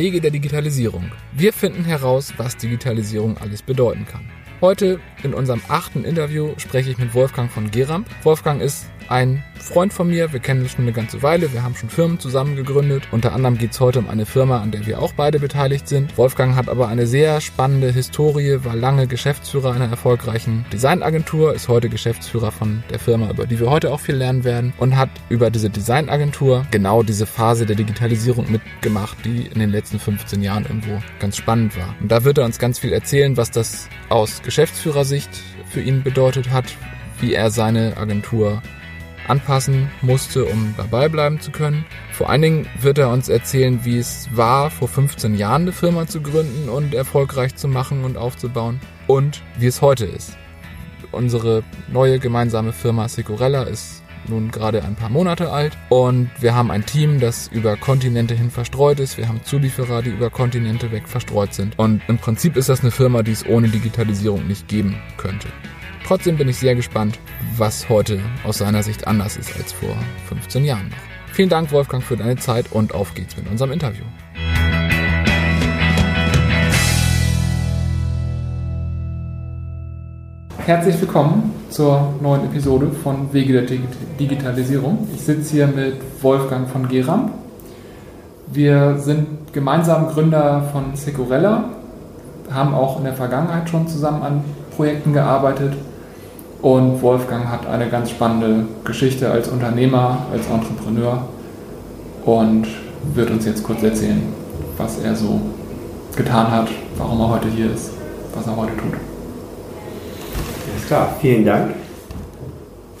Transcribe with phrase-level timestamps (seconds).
[0.00, 1.12] Wege der Digitalisierung.
[1.32, 4.24] Wir finden heraus, was Digitalisierung alles bedeuten kann.
[4.62, 8.08] Heute in unserem achten Interview spreche ich mit Wolfgang von Geramp.
[8.22, 11.74] Wolfgang ist ein Freund von mir, wir kennen uns schon eine ganze Weile, wir haben
[11.74, 13.08] schon Firmen zusammen gegründet.
[13.10, 16.16] Unter anderem geht es heute um eine Firma, an der wir auch beide beteiligt sind.
[16.16, 21.88] Wolfgang hat aber eine sehr spannende Historie, war lange Geschäftsführer einer erfolgreichen Designagentur, ist heute
[21.88, 25.50] Geschäftsführer von der Firma, über die wir heute auch viel lernen werden und hat über
[25.50, 31.02] diese Designagentur genau diese Phase der Digitalisierung mitgemacht, die in den letzten 15 Jahren irgendwo
[31.18, 31.94] ganz spannend war.
[32.00, 35.30] Und da wird er uns ganz viel erzählen, was das aus Geschäftsführersicht
[35.68, 36.64] für ihn bedeutet hat,
[37.20, 38.62] wie er seine Agentur
[39.30, 41.84] anpassen musste, um dabei bleiben zu können.
[42.12, 46.06] Vor allen Dingen wird er uns erzählen, wie es war, vor 15 Jahren eine Firma
[46.06, 50.36] zu gründen und erfolgreich zu machen und aufzubauen und wie es heute ist.
[51.12, 56.70] Unsere neue gemeinsame Firma Securella ist nun gerade ein paar Monate alt und wir haben
[56.70, 59.16] ein Team, das über Kontinente hin verstreut ist.
[59.16, 61.78] Wir haben Zulieferer, die über Kontinente weg verstreut sind.
[61.78, 65.48] Und im Prinzip ist das eine Firma, die es ohne Digitalisierung nicht geben könnte.
[66.06, 67.18] Trotzdem bin ich sehr gespannt,
[67.56, 69.96] was heute aus seiner Sicht anders ist als vor
[70.28, 70.96] 15 Jahren noch.
[71.32, 74.04] Vielen Dank, Wolfgang, für deine Zeit und auf geht's mit unserem Interview.
[80.58, 83.78] Herzlich willkommen zur neuen Episode von Wege der
[84.18, 85.08] Digitalisierung.
[85.14, 87.32] Ich sitze hier mit Wolfgang von Geramp.
[88.48, 91.70] Wir sind gemeinsam Gründer von Securella,
[92.52, 94.44] haben auch in der Vergangenheit schon zusammen an
[94.76, 95.74] Projekten gearbeitet
[96.62, 101.26] und Wolfgang hat eine ganz spannende Geschichte als Unternehmer, als Entrepreneur
[102.24, 102.66] und
[103.14, 104.22] wird uns jetzt kurz erzählen,
[104.76, 105.40] was er so
[106.16, 107.92] getan hat, warum er heute hier ist,
[108.34, 108.92] was er heute tut.
[110.72, 111.74] Alles klar, vielen Dank.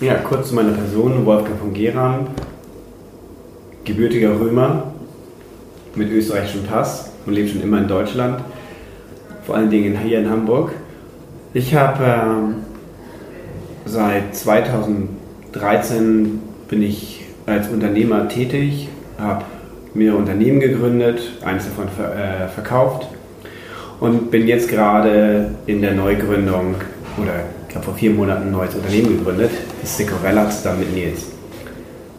[0.00, 2.28] Ja, kurz zu meiner Person, Wolfgang von Geran,
[3.84, 4.84] gebürtiger Römer
[5.94, 8.40] mit österreichischem Pass und lebt schon immer in Deutschland,
[9.44, 10.72] vor allen Dingen hier in Hamburg.
[11.52, 12.54] Ich habe ähm,
[13.90, 18.86] Seit 2013 bin ich als Unternehmer tätig,
[19.18, 19.44] habe
[19.94, 23.08] mehrere Unternehmen gegründet, eines davon ver äh, verkauft
[23.98, 26.76] und bin jetzt gerade in der Neugründung
[27.20, 27.32] oder
[27.68, 31.26] ich habe vor vier Monaten ein neues Unternehmen gegründet, das Secorella zusammen mit Nils.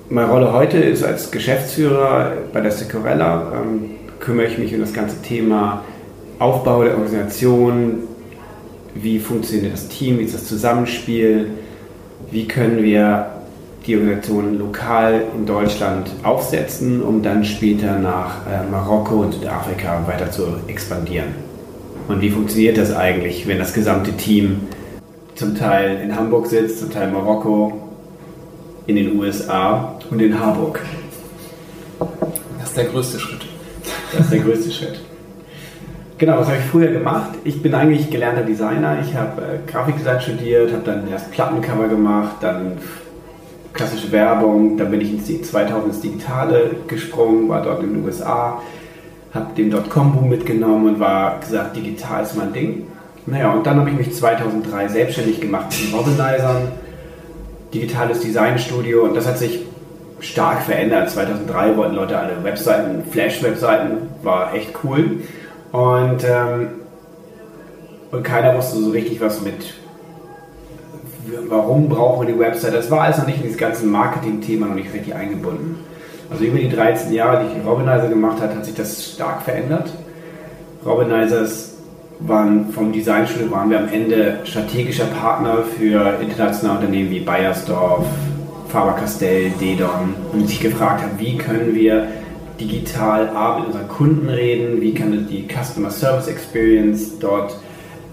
[0.09, 4.91] Meine Rolle heute ist als Geschäftsführer bei der Secorella, ähm, kümmere ich mich um das
[4.91, 5.85] ganze Thema
[6.37, 7.99] Aufbau der Organisation,
[8.93, 11.47] wie funktioniert das Team, wie ist das Zusammenspiel,
[12.31, 13.27] wie können wir
[13.85, 20.31] die Organisation lokal in Deutschland aufsetzen, um dann später nach äh, Marokko und Südafrika weiter
[20.31, 21.29] zu expandieren.
[22.07, 24.67] Und wie funktioniert das eigentlich, wenn das gesamte Team
[25.35, 27.73] zum Teil in Hamburg sitzt, zum Teil in Marokko,
[28.85, 30.79] in den USA und in Harburg?
[32.59, 33.45] Das ist der größte Schritt.
[34.11, 35.01] Das ist der größte Schritt.
[36.21, 37.31] Genau, was habe ich früher gemacht?
[37.45, 38.99] Ich bin eigentlich gelernter Designer.
[39.01, 42.73] Ich habe äh, Grafikdesign studiert, habe dann erst Plattencover gemacht, dann
[43.73, 48.61] klassische Werbung, dann bin ich ins 2000 ins Digitale gesprungen, war dort in den USA,
[49.33, 52.85] habe den Dotcom-Boom mitgenommen und war gesagt, digital ist mein Ding.
[53.25, 56.67] Naja, und dann habe ich mich 2003 selbstständig gemacht mit Robinizern,
[57.73, 59.65] digitales Designstudio und das hat sich
[60.19, 61.09] stark verändert.
[61.09, 65.21] 2003 wollten Leute alle Webseiten, Flash-Webseiten, war echt cool.
[65.71, 66.67] Und, ähm,
[68.11, 69.73] und keiner wusste so richtig was mit,
[71.47, 72.73] warum brauchen wir die Website.
[72.73, 75.77] Das war alles noch nicht in dieses ganze Marketing-Thema noch nicht richtig eingebunden.
[76.29, 79.91] Also über die 13 Jahre, die ich Robinizer gemacht habe, hat sich das stark verändert.
[80.85, 81.71] Robinizers
[82.19, 88.05] waren vom Designstudio waren wir am Ende strategischer Partner für internationale Unternehmen wie Bayersdorf,
[88.69, 92.07] Faber-Castell, Dedon und sich gefragt haben, wie können wir
[92.61, 97.57] digital A mit unseren Kunden reden, wie kann die Customer Service Experience dort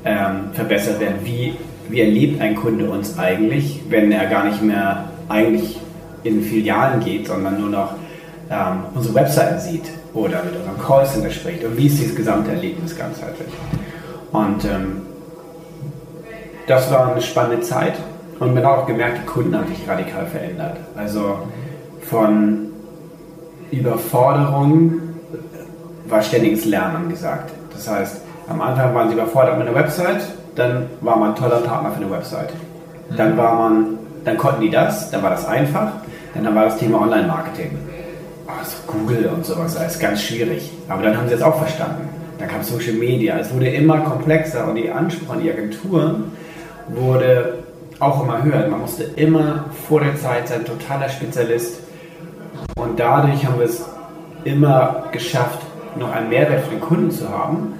[0.04, 1.54] ähm, verbessert werden, wie,
[1.88, 5.78] wie erlebt ein Kunde uns eigentlich, wenn er gar nicht mehr eigentlich
[6.24, 7.92] in Filialen geht, sondern nur noch
[8.50, 9.84] ähm, unsere Webseiten sieht
[10.14, 13.48] oder mit unserem Callcenter spricht und wie ist dieses gesamte Erlebnis ganzheitlich.
[14.32, 15.02] Und ähm,
[16.66, 17.94] das war eine spannende Zeit
[18.38, 20.78] und man hat auch gemerkt, die Kunden haben sich radikal verändert.
[20.96, 21.38] Also
[22.02, 22.67] von
[23.70, 24.94] Überforderung
[26.06, 27.52] war ständiges Lernen gesagt.
[27.72, 30.22] Das heißt, am Anfang waren sie überfordert mit einer Website,
[30.54, 32.52] dann war man ein toller Partner für eine Website.
[33.16, 35.92] Dann war man, dann konnten die das, dann war das einfach,
[36.34, 37.78] dann war das Thema Online-Marketing.
[38.46, 40.72] Also Google und sowas, das ist ganz schwierig.
[40.88, 42.08] Aber dann haben sie es auch verstanden.
[42.38, 43.38] Dann kam Social Media.
[43.38, 46.32] Es wurde immer komplexer und die Anspruch an die Agenturen
[46.88, 47.58] wurde
[48.00, 48.66] auch immer höher.
[48.68, 51.80] Man musste immer vor der Zeit sein totaler Spezialist
[52.78, 53.84] und dadurch haben wir es
[54.44, 55.58] immer geschafft,
[55.96, 57.74] noch einen Mehrwert für den Kunden zu haben.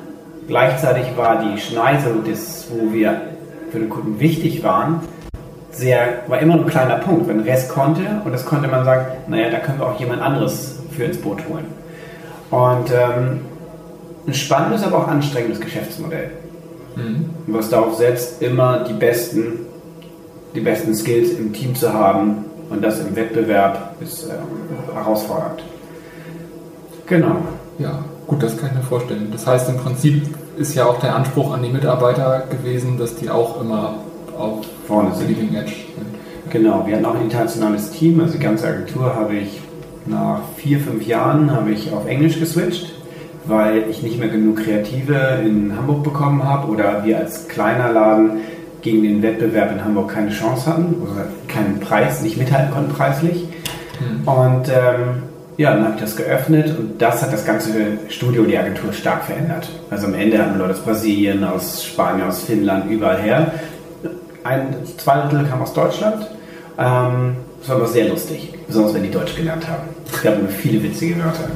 [0.48, 3.20] Gleichzeitig war die Schneise, das, wo wir
[3.70, 5.00] für den Kunden wichtig waren,
[5.70, 7.28] sehr, war immer ein kleiner Punkt.
[7.28, 10.80] Wenn Rest konnte, und das konnte man sagen, naja, da können wir auch jemand anderes
[10.90, 11.66] für ins Boot holen.
[12.50, 13.40] Und ähm,
[14.26, 16.30] ein spannendes, aber auch anstrengendes Geschäftsmodell.
[16.96, 17.30] Mhm.
[17.46, 19.60] Was darauf setzt, immer die besten,
[20.54, 25.62] die besten Skills im Team zu haben und das im Wettbewerb ist ähm, herausfordernd.
[27.06, 27.36] Genau.
[27.78, 29.28] Ja, gut, das kann ich mir vorstellen.
[29.32, 30.22] Das heißt, im Prinzip
[30.58, 33.94] ist ja auch der Anspruch an die Mitarbeiter gewesen, dass die auch immer
[34.36, 35.28] auf vorne sind.
[35.28, 36.06] Leading Edge sind.
[36.50, 39.60] Genau, wir hatten auch ein internationales Team, also die ganze Agentur habe ich
[40.06, 42.94] nach vier, fünf Jahren habe ich auf Englisch geswitcht,
[43.44, 48.40] weil ich nicht mehr genug Kreative in Hamburg bekommen habe oder wir als kleiner Laden
[48.80, 51.26] gegen den Wettbewerb in Hamburg keine Chance hatten oder
[51.58, 53.46] keinen Preis, nicht mithalten konnten preislich.
[53.99, 54.28] Hm.
[54.28, 55.22] Und ähm,
[55.56, 57.72] ja, dann habe ich das geöffnet und das hat das ganze
[58.08, 59.69] Studio, die Agentur stark verändert.
[59.90, 63.52] Also am Ende hatten wir Leute aus Brasilien, aus Spanien, aus Finnland, überall her.
[64.44, 66.28] Ein, zwei Drittel kam aus Deutschland.
[66.78, 69.88] Ähm, das war aber sehr lustig, besonders wenn die Deutsch gelernt haben.
[70.11, 71.49] Es gab immer viele witzige Wörter.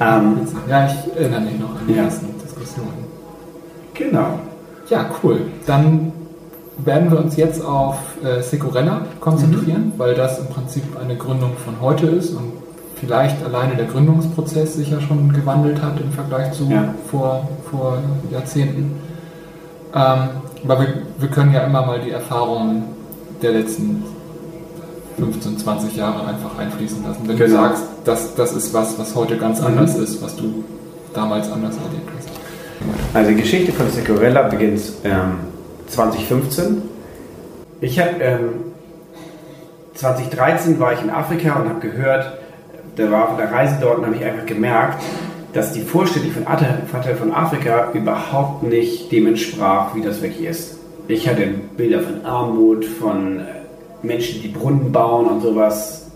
[0.00, 2.04] Ähm, ja, ich erinnere mich noch an die ja.
[2.04, 3.06] ersten Diskussionen.
[3.94, 4.38] Genau.
[4.90, 5.40] Ja, cool.
[5.66, 6.12] Dann
[6.84, 9.98] werden wir uns jetzt auf äh, Securella konzentrieren, mhm.
[9.98, 12.52] weil das im Prinzip eine Gründung von heute ist und
[12.96, 16.94] vielleicht alleine der Gründungsprozess sich ja schon gewandelt hat im Vergleich zu ja.
[17.10, 17.98] vor, vor
[18.30, 19.00] Jahrzehnten.
[19.94, 20.28] Ähm,
[20.64, 20.88] aber wir,
[21.18, 22.84] wir können ja immer mal die Erfahrungen
[23.42, 24.04] der letzten
[25.18, 27.22] 15, 20 Jahre einfach einfließen lassen.
[27.26, 27.62] Wenn genau.
[27.62, 29.68] du sagst, das, das ist was, was heute ganz mhm.
[29.68, 30.64] anders ist, was du
[31.12, 32.28] damals anders erlebt hast.
[33.14, 35.38] Also die Geschichte von Securella beginnt ähm,
[35.88, 36.82] 2015.
[37.80, 38.50] Ich habe ähm,
[39.94, 42.38] 2013 war ich in Afrika und habe gehört,
[42.96, 45.02] da war auf der Reise dort und habe ich einfach gemerkt,
[45.52, 46.44] dass die Vorstellung von,
[47.16, 50.78] von Afrika überhaupt nicht dem entsprach, wie das wirklich ist.
[51.08, 51.46] Ich hatte
[51.76, 53.42] Bilder von Armut, von äh,
[54.02, 56.10] Menschen, die Brunnen bauen und sowas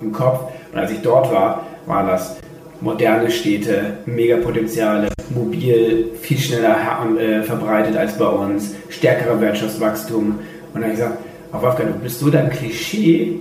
[0.00, 0.50] im Kopf.
[0.72, 2.36] Und als ich dort war, waren das
[2.80, 6.76] moderne Städte, Megapotenziale, mobil, viel schneller
[7.18, 10.26] äh, verbreitet als bei uns, stärkerer Wirtschaftswachstum.
[10.28, 10.38] Und
[10.74, 11.18] dann habe ich gesagt,
[11.52, 13.40] auf Wolfgang, du bist so dein Klischee,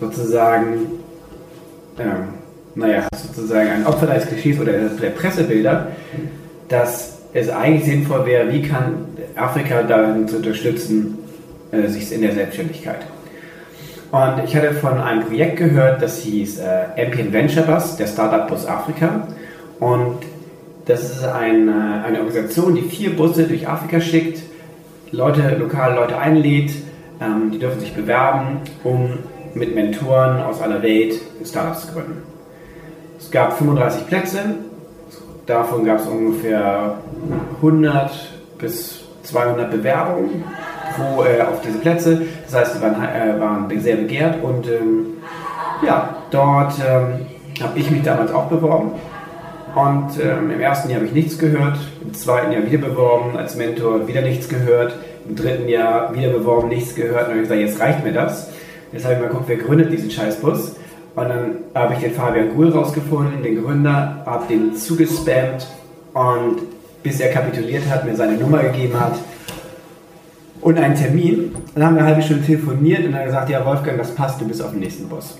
[0.00, 0.86] sozusagen,
[1.98, 2.28] ähm,
[2.74, 5.88] naja, sozusagen ein Opfer deines Klischees oder der Pressebilder,
[6.68, 11.18] dass es eigentlich sinnvoll wäre, wie kann Afrika darin zu unterstützen,
[11.72, 13.06] äh, sich in der Selbstständigkeit.
[14.12, 18.46] Und ich hatte von einem Projekt gehört, das hieß äh, MPN Venture Bus, der Startup
[18.48, 19.26] Bus Afrika.
[19.80, 20.18] Und
[20.86, 24.42] das ist eine, eine Organisation, die vier Busse durch Afrika schickt,
[25.10, 26.72] Leute, lokale Leute einlädt,
[27.20, 29.18] ähm, die dürfen sich bewerben, um
[29.54, 32.22] mit Mentoren aus aller Welt Startups zu gründen.
[33.18, 34.38] Es gab 35 Plätze,
[35.46, 36.98] davon gab es ungefähr
[37.56, 38.10] 100
[38.58, 40.44] bis 200 Bewerbungen
[40.94, 42.22] pro, äh, auf diese Plätze.
[42.44, 45.06] Das heißt, sie waren, äh, waren sehr begehrt und ähm,
[45.84, 47.26] ja, dort ähm,
[47.62, 48.92] habe ich mich damals auch beworben.
[49.76, 53.56] Und ähm, im ersten Jahr habe ich nichts gehört, im zweiten Jahr wieder beworben als
[53.56, 54.94] Mentor, wieder nichts gehört,
[55.28, 57.28] im dritten Jahr wieder beworben, nichts gehört.
[57.28, 58.48] Und dann habe ich gesagt, jetzt reicht mir das.
[58.92, 60.76] Jetzt habe ich mal geguckt, wer gründet diesen Scheißbus.
[61.14, 65.66] Und dann habe ich den Fabian Guhl rausgefunden, den Gründer, habe den zugespammt
[66.14, 66.62] und
[67.02, 69.18] bis er kapituliert hat, mir seine Nummer gegeben hat,
[70.62, 71.54] und einen Termin.
[71.74, 74.48] Dann haben wir eine halbe Stunde telefoniert und dann gesagt, ja Wolfgang, das passt, du
[74.48, 75.36] bist auf dem nächsten Bus.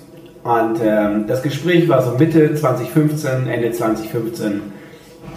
[0.46, 4.60] Und ähm, das Gespräch war so Mitte 2015, Ende 2015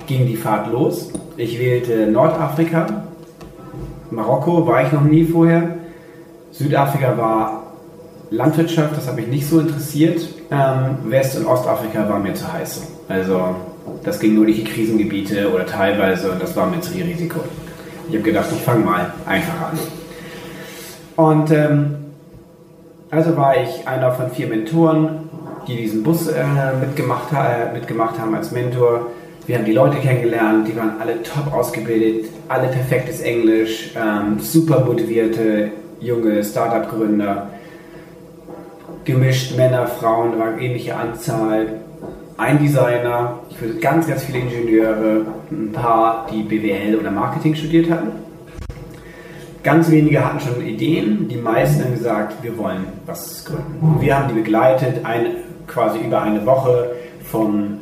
[0.05, 1.11] ging die Fahrt los.
[1.35, 2.85] Ich wählte Nordafrika,
[4.11, 5.77] Marokko war ich noch nie vorher.
[6.51, 7.73] Südafrika war
[8.29, 10.21] Landwirtschaft, das hat mich nicht so interessiert.
[10.51, 12.83] Ähm, West- und Ostafrika war mir zu heiß.
[13.07, 13.55] Also
[14.03, 17.39] das ging nur durch die Krisengebiete oder teilweise und das war mir zu viel Risiko.
[18.09, 19.79] Ich habe gedacht, ich fange mal einfach an.
[21.15, 21.98] Und ähm,
[23.11, 25.29] also war ich einer von vier Mentoren,
[25.67, 26.43] die diesen Bus äh,
[26.79, 29.07] mitgemacht, äh, mitgemacht haben als Mentor.
[29.45, 34.81] Wir haben die Leute kennengelernt, die waren alle top ausgebildet, alle perfektes Englisch, ähm, super
[34.85, 37.49] motivierte junge Startup-Gründer,
[39.05, 41.79] gemischt Männer, Frauen, war ähnliche Anzahl,
[42.37, 48.28] ein Designer, für ganz, ganz viele Ingenieure, ein paar, die BWL oder Marketing studiert hatten.
[49.69, 54.01] Ganz wenige hatten schon Ideen, die meisten haben gesagt, wir wollen was gründen.
[54.01, 55.27] Wir haben die begleitet, ein,
[55.67, 56.95] quasi über eine Woche
[57.29, 57.77] von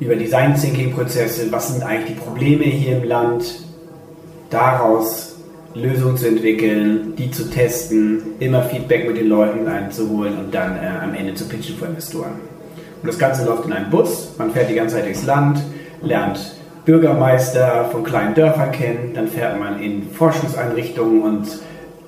[0.00, 3.64] über Design Thinking Prozesse, was sind eigentlich die Probleme hier im Land,
[4.50, 5.36] daraus
[5.74, 10.90] Lösungen zu entwickeln, die zu testen, immer Feedback mit den Leuten einzuholen und dann äh,
[11.02, 12.34] am Ende zu pitchen für Investoren.
[13.00, 14.34] Und das Ganze läuft in einem Bus.
[14.36, 15.58] Man fährt die ganze Zeit durchs Land,
[16.02, 16.54] lernt
[16.84, 21.48] Bürgermeister von kleinen Dörfern kennen, dann fährt man in Forschungseinrichtungen und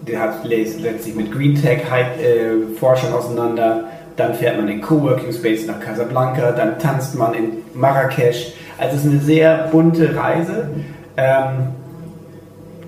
[0.06, 3.84] der hat letztlich mit Green Tech äh, Forschern auseinander.
[4.16, 8.52] Dann fährt man in Coworking Space nach Casablanca, dann tanzt man in Marrakesch.
[8.78, 10.68] Also es ist eine sehr bunte Reise.
[11.16, 11.74] Ähm,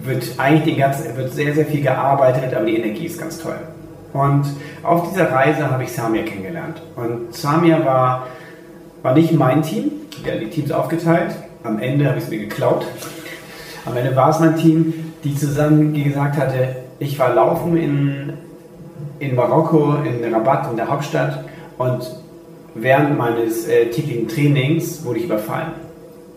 [0.05, 3.59] wird eigentlich den ganzen, wird sehr, sehr viel gearbeitet, aber die Energie ist ganz toll.
[4.13, 4.45] Und
[4.83, 6.81] auf dieser Reise habe ich Samir kennengelernt.
[6.97, 8.27] Und Samir war,
[9.03, 9.91] war nicht mein Team,
[10.25, 11.35] der hat die Teams aufgeteilt.
[11.63, 12.87] Am Ende habe ich es mir geklaut.
[13.85, 18.33] Am Ende war es mein Team, die zusammen gesagt hatte, ich war laufen in,
[19.19, 21.45] in Marokko, in Rabat, in der Hauptstadt
[21.79, 22.03] und
[22.75, 25.73] während meines äh, täglichen Trainings wurde ich überfallen.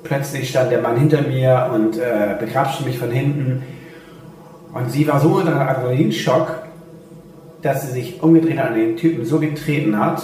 [0.03, 3.63] Plötzlich stand der Mann hinter mir und äh, begrapschte mich von hinten.
[4.73, 6.63] Und sie war so unter Adrenalinschock,
[7.61, 10.23] dass sie sich umgedreht an den Typen so getreten hat,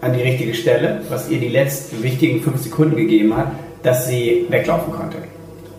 [0.00, 3.48] an die richtige Stelle, was ihr die letzten wichtigen fünf Sekunden gegeben hat,
[3.84, 5.18] dass sie weglaufen konnte,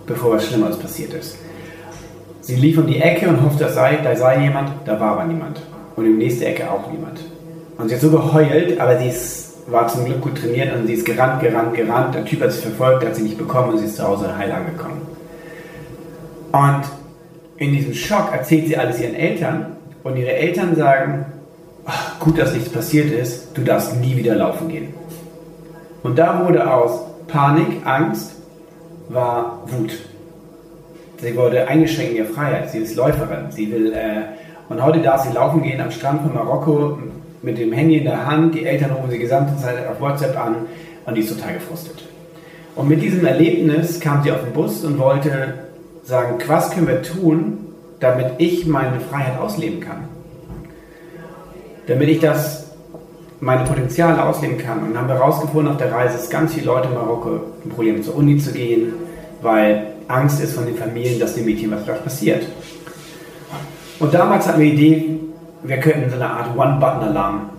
[0.05, 1.35] bevor was Schlimmeres passiert ist.
[2.39, 5.59] Sie lief um die Ecke und hoffte, sei, da sei jemand, da war aber niemand.
[5.95, 7.19] Und in die nächste Ecke auch niemand.
[7.77, 10.93] Und sie hat so geheult, aber sie ist, war zum Glück gut trainiert und sie
[10.93, 12.13] ist gerannt, gerannt, gerannt.
[12.13, 14.51] Der Typ hat sie verfolgt, hat sie nicht bekommen und sie ist zu Hause heil
[14.51, 15.01] angekommen.
[16.51, 16.83] Und
[17.57, 21.25] in diesem Schock erzählt sie alles ihren Eltern und ihre Eltern sagen,
[22.19, 24.93] gut, dass nichts passiert ist, du darfst nie wieder laufen gehen.
[26.03, 28.35] Und da wurde aus Panik, Angst,
[29.09, 29.91] war Wut.
[31.21, 32.69] Sie wurde eingeschränkt in ihrer Freiheit.
[32.71, 33.51] Sie ist Läuferin.
[33.51, 34.23] Sie will, äh,
[34.69, 36.99] und heute darf sie laufen gehen am Strand von Marokko
[37.41, 38.55] mit dem Handy in der Hand.
[38.55, 40.55] Die Eltern rufen sie die gesamte Zeit auf WhatsApp an
[41.05, 42.03] und die ist total gefrustet.
[42.75, 45.53] Und mit diesem Erlebnis kam sie auf den Bus und wollte
[46.03, 50.09] sagen, was können wir tun, damit ich meine Freiheit ausleben kann?
[51.87, 52.64] Damit ich das,
[53.39, 54.79] meine Potenziale ausleben kann.
[54.79, 57.69] Und dann haben wir herausgefunden auf der Reise, dass ganz viele Leute in Marokko ein
[57.69, 58.93] Problem zur Uni zu gehen,
[59.41, 62.45] weil Angst ist von den Familien, dass dem Mädchen was passiert.
[63.99, 65.19] Und damals hatten wir die Idee,
[65.63, 67.49] wir könnten so eine Art One-Button-Alarm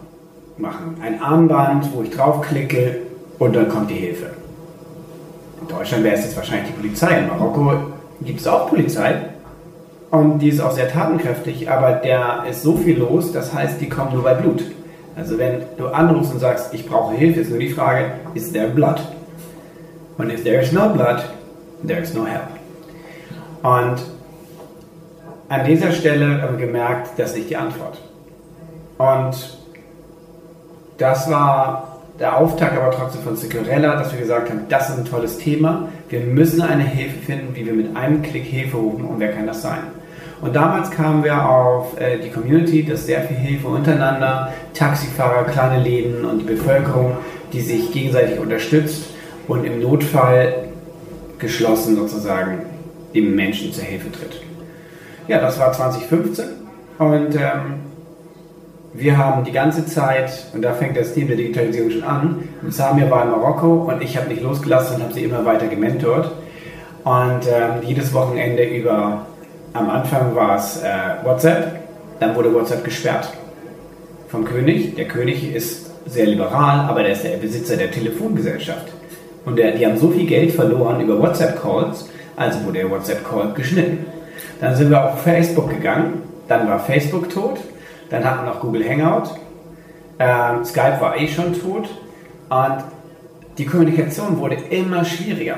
[0.58, 0.96] machen.
[1.02, 2.98] Ein Armband, wo ich draufklicke
[3.38, 4.26] und dann kommt die Hilfe.
[5.60, 7.18] In Deutschland wäre es jetzt wahrscheinlich die Polizei.
[7.18, 7.72] In Marokko
[8.22, 9.16] gibt es auch Polizei.
[10.10, 13.88] Und die ist auch sehr tatenkräftig, aber der ist so viel los, das heißt, die
[13.88, 14.62] kommen nur bei Blut.
[15.16, 18.68] Also wenn du anrufst und sagst, ich brauche Hilfe, ist nur die Frage, is there
[18.68, 19.00] blood?
[20.18, 21.24] Und if there is no blood,
[21.86, 22.48] there is no help.
[23.62, 24.02] Und
[25.48, 27.98] an dieser Stelle haben wir gemerkt, das ist nicht die Antwort.
[28.98, 29.58] Und
[30.98, 35.04] das war der Auftakt aber trotzdem von Securella, dass wir gesagt haben, das ist ein
[35.04, 35.88] tolles Thema.
[36.08, 39.46] Wir müssen eine Hilfe finden, wie wir mit einem Klick Hilfe rufen und wer kann
[39.46, 39.82] das sein?
[40.40, 45.82] Und damals kamen wir auf äh, die Community, dass sehr viel Hilfe untereinander, Taxifahrer, kleine
[45.82, 47.16] Läden und die Bevölkerung,
[47.52, 49.06] die sich gegenseitig unterstützt
[49.48, 50.68] und im Notfall
[51.38, 52.58] geschlossen sozusagen
[53.14, 54.42] dem Menschen zur Hilfe tritt.
[55.28, 56.44] Ja, das war 2015
[56.98, 57.86] und ähm,
[58.98, 63.10] wir haben die ganze Zeit, und da fängt das Team der Digitalisierung schon an, Samir
[63.10, 66.32] war in Marokko und ich habe nicht losgelassen und habe sie immer weiter gementort.
[67.04, 69.26] Und ähm, jedes Wochenende über,
[69.78, 71.80] am Anfang war es äh, WhatsApp,
[72.20, 73.28] dann wurde WhatsApp gesperrt
[74.28, 74.94] vom König.
[74.96, 78.88] Der König ist sehr liberal, aber der ist der Besitzer der Telefongesellschaft.
[79.44, 84.06] Und der, die haben so viel Geld verloren über WhatsApp-Calls, also wurde der WhatsApp-Call geschnitten.
[84.60, 87.58] Dann sind wir auf Facebook gegangen, dann war Facebook tot,
[88.10, 89.30] dann hatten wir noch Google Hangout,
[90.18, 91.88] ähm, Skype war eh schon tot
[92.48, 92.84] und
[93.58, 95.56] die Kommunikation wurde immer schwieriger.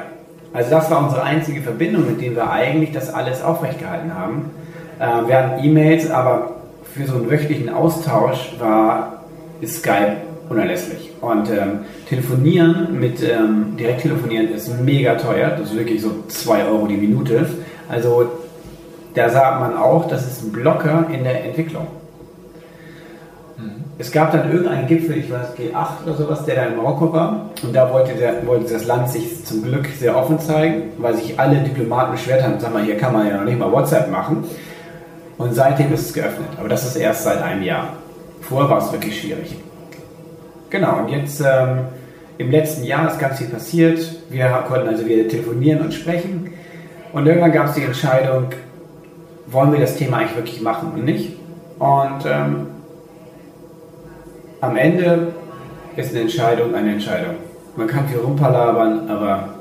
[0.53, 4.51] Also das war unsere einzige Verbindung, mit der wir eigentlich das alles aufrechtgehalten haben.
[5.01, 6.53] Ähm, wir hatten E-Mails, aber
[6.95, 9.25] für so einen wöchentlichen Austausch war
[9.65, 10.17] Skype
[10.49, 11.13] unerlässlich.
[11.21, 15.51] Und ähm, telefonieren mit ähm, direkt telefonieren ist mega teuer.
[15.51, 17.47] Das ist wirklich so 2 Euro die Minute.
[17.89, 18.31] Also
[19.15, 21.87] da sagt man auch, das ist ein Blocker in der Entwicklung.
[24.01, 27.51] Es gab dann irgendeinen Gipfel, ich weiß, G8 oder sowas, der da in Marokko war.
[27.65, 31.39] Und da wollte, der, wollte das Land sich zum Glück sehr offen zeigen, weil sich
[31.39, 34.45] alle Diplomaten beschwert haben, sag mal, hier kann man ja noch nicht mal WhatsApp machen.
[35.37, 36.49] Und seitdem ist es geöffnet.
[36.59, 37.95] Aber das ist erst seit einem Jahr.
[38.43, 39.57] Vorher war es wirklich schwierig.
[40.71, 41.81] Genau, und jetzt ähm,
[42.39, 43.99] im letzten Jahr ist ganz viel passiert.
[44.31, 46.53] Wir konnten also wieder telefonieren und sprechen.
[47.13, 48.47] Und irgendwann gab es die Entscheidung,
[49.49, 51.37] wollen wir das Thema eigentlich wirklich machen und nicht?
[51.81, 52.67] Und ähm,
[54.61, 55.35] am Ende
[55.97, 57.35] ist eine Entscheidung eine Entscheidung.
[57.77, 59.55] Man kann viel rumpalabern, aber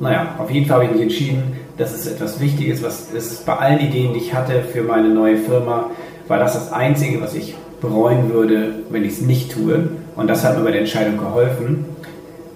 [0.00, 3.54] naja, auf jeden Fall habe ich mich entschieden, dass es etwas Wichtiges, was ist bei
[3.54, 5.90] allen Ideen, die ich hatte für meine neue Firma
[6.28, 9.88] war das das Einzige, was ich bereuen würde, wenn ich es nicht tue.
[10.16, 11.84] Und das hat mir bei der Entscheidung geholfen,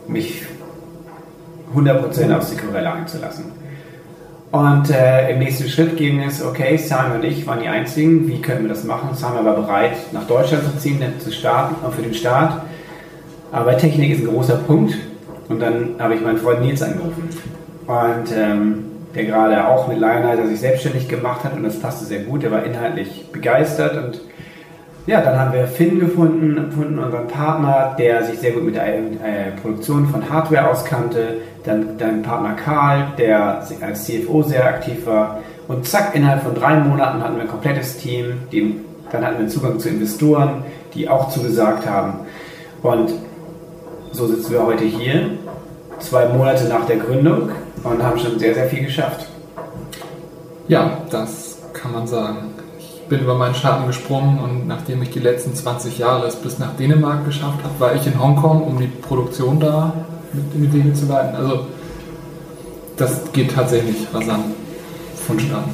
[0.08, 0.42] mich
[1.74, 3.44] 100% auf Sicorella einzulassen.
[4.52, 8.42] Und äh, im nächsten Schritt ging es, okay, Sami und ich waren die Einzigen, wie
[8.42, 9.14] können wir das machen?
[9.14, 12.62] Sami war bereit, nach Deutschland zu ziehen, zu starten, für den Start.
[13.52, 14.94] Aber Technik ist ein großer Punkt.
[15.48, 17.28] Und dann habe ich meinen Freund Nils angerufen.
[17.86, 22.20] Und ähm, der gerade auch mit Lionheiter sich selbstständig gemacht hat und das passte sehr
[22.20, 22.42] gut.
[22.42, 24.20] Der war inhaltlich begeistert und
[25.10, 28.86] ja, dann haben wir Finn gefunden, gefunden unseren Partner, der sich sehr gut mit der
[28.86, 31.38] äh, Produktion von Hardware auskannte.
[31.64, 35.40] Dann dein Partner Karl, der als CFO sehr aktiv war.
[35.66, 38.34] Und zack, innerhalb von drei Monaten hatten wir ein komplettes Team.
[38.52, 38.76] Die,
[39.10, 40.62] dann hatten wir Zugang zu Investoren,
[40.94, 42.20] die auch zugesagt haben.
[42.82, 43.12] Und
[44.12, 45.30] so sitzen wir heute hier,
[45.98, 47.50] zwei Monate nach der Gründung
[47.82, 49.26] und haben schon sehr, sehr viel geschafft.
[50.68, 52.49] Ja, das kann man sagen.
[53.10, 56.76] Bin über meinen Schatten gesprungen und nachdem ich die letzten 20 Jahre es bis nach
[56.76, 59.92] Dänemark geschafft habe, war ich in Hongkong, um die Produktion da
[60.32, 61.34] mit in die zu leiten.
[61.34, 61.66] Also
[62.96, 64.44] das geht tatsächlich rasant
[65.26, 65.70] vonstatten.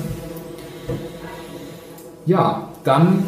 [2.24, 3.24] Ja, dann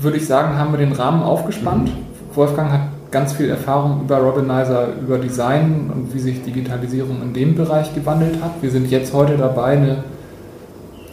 [0.00, 1.92] würde ich sagen, haben wir den Rahmen aufgespannt.
[2.34, 2.80] Wolfgang hat
[3.12, 8.42] ganz viel Erfahrung über Robinizer, über Design und wie sich Digitalisierung in dem Bereich gewandelt
[8.42, 8.60] hat.
[8.60, 10.04] Wir sind jetzt heute dabei, eine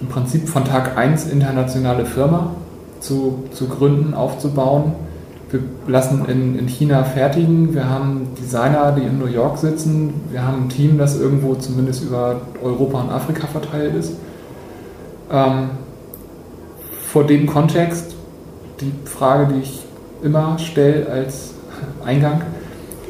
[0.02, 2.52] im Prinzip von Tag 1 internationale Firma
[3.00, 4.94] zu, zu gründen, aufzubauen.
[5.50, 10.46] Wir lassen in, in China fertigen, wir haben Designer, die in New York sitzen, wir
[10.46, 14.14] haben ein Team, das irgendwo zumindest über Europa und Afrika verteilt ist.
[15.32, 15.70] Ähm,
[17.08, 18.14] vor dem Kontext
[18.82, 19.86] die Frage, die ich
[20.22, 21.54] immer stelle als
[22.06, 22.42] Eingang.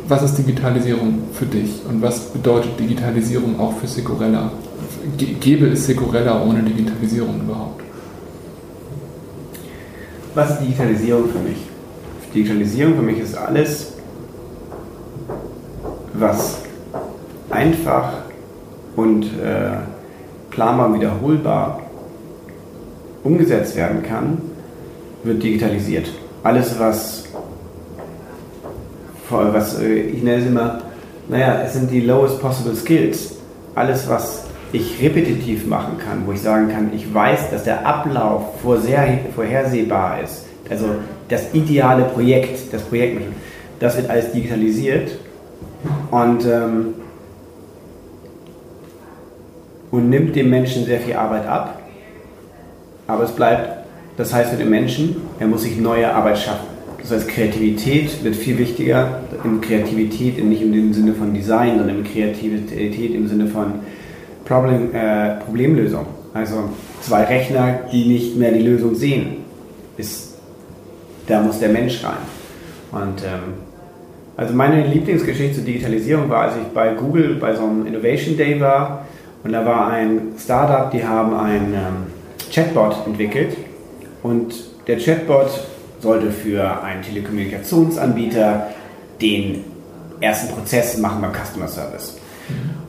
[0.08, 4.52] Was ist Digitalisierung für dich und was bedeutet Digitalisierung auch für Securella?
[5.16, 7.82] Gäbe es Securella ohne Digitalisierung überhaupt?
[10.36, 11.58] Was ist Digitalisierung für mich?
[12.34, 13.94] Digitalisierung für mich ist alles,
[16.14, 16.60] was
[17.50, 18.14] einfach
[18.96, 19.78] und äh,
[20.50, 21.82] planbar wiederholbar
[23.24, 24.42] umgesetzt werden kann,
[25.24, 26.10] wird digitalisiert.
[26.44, 27.28] Alles, was
[29.30, 30.82] was äh, ich nenne es immer,
[31.28, 33.36] naja, es sind die lowest possible skills.
[33.76, 38.60] Alles, was ich repetitiv machen kann, wo ich sagen kann, ich weiß, dass der Ablauf
[38.62, 40.46] vorhersehbar ist.
[40.70, 40.88] Also
[41.30, 43.22] das ideale Projekt, das Projekt,
[43.80, 45.12] das wird alles digitalisiert
[46.12, 46.96] und, ähm,
[49.92, 51.82] und nimmt dem Menschen sehr viel Arbeit ab.
[53.08, 53.86] Aber es bleibt,
[54.18, 56.68] das heißt für den Menschen, er muss sich neue Arbeit schaffen.
[57.02, 59.22] Das heißt, Kreativität wird viel wichtiger.
[59.46, 63.76] In Kreativität nicht im Sinne von Design, sondern in Kreativität im Sinne von
[64.48, 66.06] Problem, äh, Problemlösung.
[66.34, 66.70] Also
[67.02, 69.38] zwei Rechner, die nicht mehr die Lösung sehen,
[69.98, 70.36] ist,
[71.28, 72.18] da muss der Mensch rein.
[72.92, 73.56] Und ähm,
[74.38, 78.60] also meine Lieblingsgeschichte zur Digitalisierung war, als ich bei Google bei so einem Innovation Day
[78.62, 79.06] war
[79.44, 83.58] und da war ein Startup, die haben ein ähm, Chatbot entwickelt
[84.24, 84.54] und
[84.88, 85.50] der Chatbot
[86.00, 88.68] sollte für einen Telekommunikationsanbieter
[89.22, 89.64] den
[90.22, 92.17] ersten Prozess machen beim Customer Service.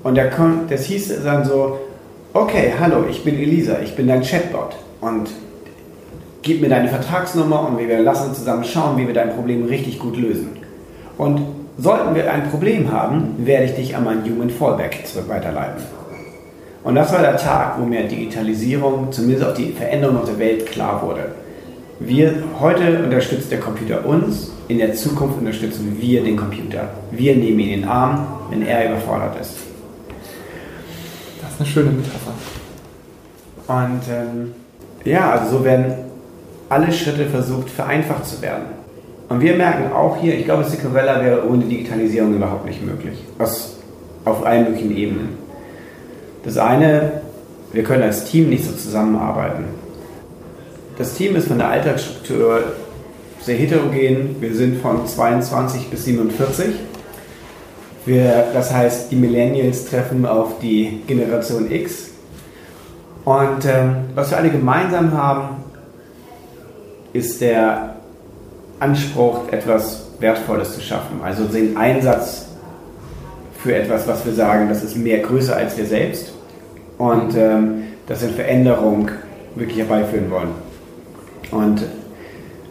[0.03, 0.31] Und der,
[0.68, 1.79] das hieß dann so,
[2.33, 5.29] okay, hallo, ich bin Elisa, ich bin dein Chatbot und
[6.42, 10.16] gib mir deine Vertragsnummer und wir lassen zusammen schauen, wie wir dein Problem richtig gut
[10.16, 10.51] lösen.
[11.16, 11.42] Und
[11.79, 15.83] sollten wir ein Problem haben, werde ich dich an meinen Human Fallback zurück weiterleiten.
[16.85, 20.66] Und das war der Tag, wo mir Digitalisierung, zumindest auch die Veränderung auf der Welt
[20.66, 21.33] klar wurde.
[22.01, 26.90] Wir, heute unterstützt der Computer uns, in der Zukunft unterstützen wir den Computer.
[27.11, 29.55] Wir nehmen ihn in den Arm, wenn er überfordert ist.
[31.41, 32.33] Das ist eine schöne Metapher.
[33.69, 34.53] Und ähm,
[35.05, 35.95] ja, also so werden
[36.69, 38.65] alle Schritte versucht, vereinfacht zu werden.
[39.29, 43.19] Und wir merken auch hier, ich glaube, Sicorella wäre ohne Digitalisierung überhaupt nicht möglich.
[43.39, 43.77] Aus,
[44.25, 45.39] auf allen möglichen Ebenen.
[46.45, 47.21] Das eine,
[47.73, 49.65] wir können als Team nicht so zusammenarbeiten.
[50.97, 52.63] Das Team ist von der Alltagsstruktur
[53.41, 54.37] sehr heterogen.
[54.41, 56.75] Wir sind von 22 bis 47.
[58.07, 62.11] Wir, das heißt, die Millennials treffen auf die Generation X.
[63.25, 65.57] Und ähm, was wir alle gemeinsam haben,
[67.13, 67.97] ist der
[68.81, 71.21] Anspruch, etwas Wertvolles zu schaffen.
[71.23, 72.47] Also den Einsatz
[73.59, 76.33] für etwas, was wir sagen, das ist mehr größer als wir selbst.
[76.97, 79.11] Und ähm, dass wir Veränderung
[79.55, 80.51] wirklich herbeiführen wollen.
[81.51, 81.83] Und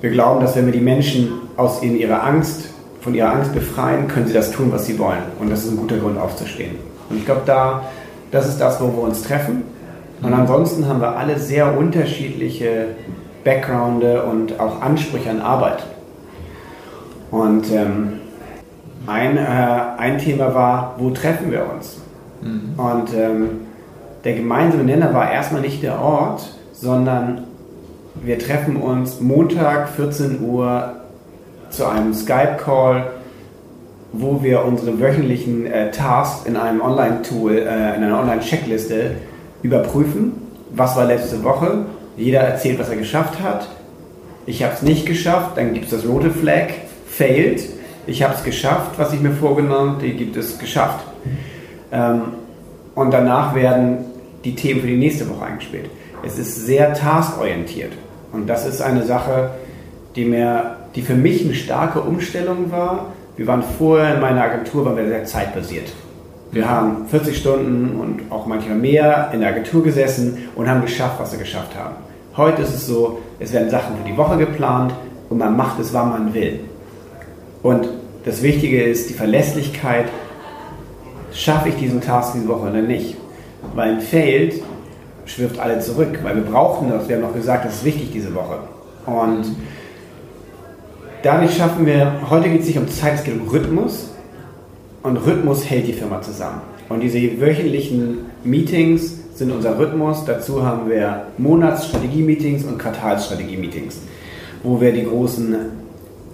[0.01, 2.69] wir glauben, dass wenn wir die Menschen aus ihrer Angst,
[3.07, 5.23] von ihrer Angst befreien, können sie das tun, was sie wollen.
[5.39, 6.75] Und das ist ein guter Grund aufzustehen.
[7.09, 7.83] Und ich glaube, da,
[8.31, 9.63] das ist das, wo wir uns treffen.
[10.21, 12.87] Und ansonsten haben wir alle sehr unterschiedliche
[13.45, 15.85] Backgrounde und auch Ansprüche an Arbeit.
[17.31, 18.19] Und ähm,
[19.05, 19.41] ein, äh,
[19.97, 22.01] ein Thema war, wo treffen wir uns?
[22.41, 22.77] Mhm.
[22.77, 23.49] Und ähm,
[24.25, 27.45] der gemeinsame Nenner war erstmal nicht der Ort, sondern
[28.21, 30.96] wir treffen uns Montag 14 Uhr
[31.69, 33.11] zu einem Skype-Call,
[34.13, 39.15] wo wir unsere wöchentlichen äh, Tasks in einem Online-Tool, äh, in einer Online-Checkliste
[39.61, 40.33] überprüfen.
[40.71, 41.85] Was war letzte Woche?
[42.15, 43.67] Jeder erzählt, was er geschafft hat.
[44.45, 46.69] Ich habe es nicht geschafft, dann gibt es das rote Flag,
[47.07, 47.61] failed.
[48.07, 51.05] Ich habe es geschafft, was ich mir vorgenommen, die gibt es geschafft.
[51.91, 52.21] Ähm,
[52.95, 54.05] und danach werden
[54.43, 55.89] die Themen für die nächste Woche eingespielt.
[56.25, 57.91] Es ist sehr taskorientiert.
[58.31, 59.51] Und das ist eine Sache,
[60.15, 63.13] die, mir, die für mich eine starke Umstellung war.
[63.35, 65.91] Wir waren vorher in meiner Agentur, waren wir sehr zeitbasiert.
[66.51, 71.19] Wir haben 40 Stunden und auch manchmal mehr in der Agentur gesessen und haben geschafft,
[71.19, 71.95] was wir geschafft haben.
[72.35, 74.93] Heute ist es so, es werden Sachen für die Woche geplant
[75.29, 76.61] und man macht es, wann man will.
[77.63, 77.89] Und
[78.23, 80.05] das Wichtige ist die Verlässlichkeit.
[81.33, 83.17] Schaffe ich diesen Task diese Woche oder nicht?
[83.75, 84.61] Weil ein Failed
[85.25, 87.07] schwirft alle zurück, weil wir brauchen das.
[87.09, 88.59] Wir haben noch gesagt, das ist wichtig diese Woche.
[89.05, 89.55] Und
[91.27, 94.11] dadurch schaffen wir, heute geht es nicht um Zeit, es geht um Rhythmus.
[95.03, 96.61] Und Rhythmus hält die Firma zusammen.
[96.87, 100.23] Und diese wöchentlichen Meetings sind unser Rhythmus.
[100.25, 103.99] Dazu haben wir Monatsstrategie-Meetings und Quartalsstrategie-Meetings,
[104.63, 105.55] wo wir die großen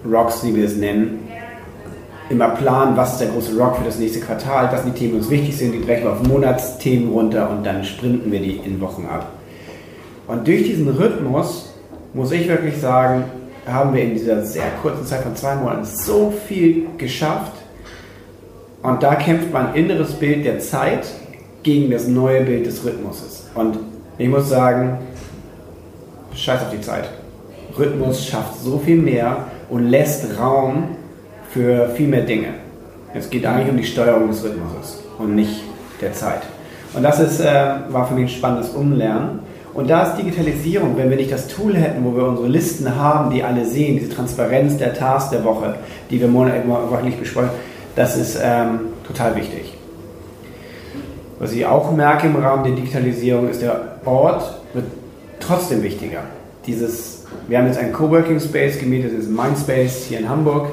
[0.10, 1.28] Rocks, wie wir es nennen,
[2.30, 5.14] immer planen, was ist der große Rock für das nächste Quartal, das sind die Themen,
[5.14, 8.58] die uns wichtig sind, die brechen wir auf Monatsthemen runter und dann sprinten wir die
[8.58, 9.32] in Wochen ab.
[10.28, 11.74] Und durch diesen Rhythmus,
[12.14, 13.26] muss ich wirklich sagen,
[13.66, 17.54] haben wir in dieser sehr kurzen Zeit von zwei Monaten so viel geschafft.
[18.82, 21.08] Und da kämpft mein inneres Bild der Zeit
[21.64, 23.50] gegen das neue Bild des Rhythmuses.
[23.56, 23.80] Und
[24.18, 25.00] ich muss sagen,
[26.36, 27.10] scheiß auf die Zeit.
[27.78, 30.96] Rhythmus schafft so viel mehr und lässt Raum
[31.52, 32.50] für viel mehr Dinge.
[33.14, 35.64] Es geht eigentlich um die Steuerung des Rhythmuses und nicht
[36.02, 36.42] der Zeit.
[36.94, 39.40] Und das ist, äh, war für mich ein spannendes Umlernen.
[39.74, 43.32] Und da ist Digitalisierung, wenn wir nicht das Tool hätten, wo wir unsere Listen haben,
[43.32, 45.76] die alle sehen, diese Transparenz der Tasks der Woche,
[46.10, 47.50] die wir monatlich besprechen,
[47.96, 49.76] das ist ähm, total wichtig.
[51.40, 54.86] Was ich auch merke im Rahmen der Digitalisierung ist, der Ort wird
[55.40, 56.22] trotzdem wichtiger.
[56.68, 60.68] Dieses, wir haben jetzt einen Coworking Space gemietet, das ist Mindspace hier in Hamburg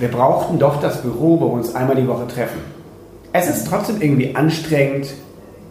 [0.00, 2.58] wir brauchten doch das Büro, wo wir uns einmal die Woche treffen.
[3.34, 5.08] Es ist trotzdem irgendwie anstrengend,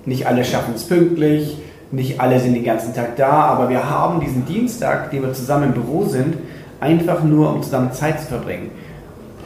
[0.06, 1.58] nicht alle schaffen es pünktlich,
[1.91, 5.65] nicht alle sind den ganzen Tag da, aber wir haben diesen Dienstag, den wir zusammen
[5.65, 6.36] im Büro sind,
[6.80, 8.71] einfach nur, um zusammen Zeit zu verbringen.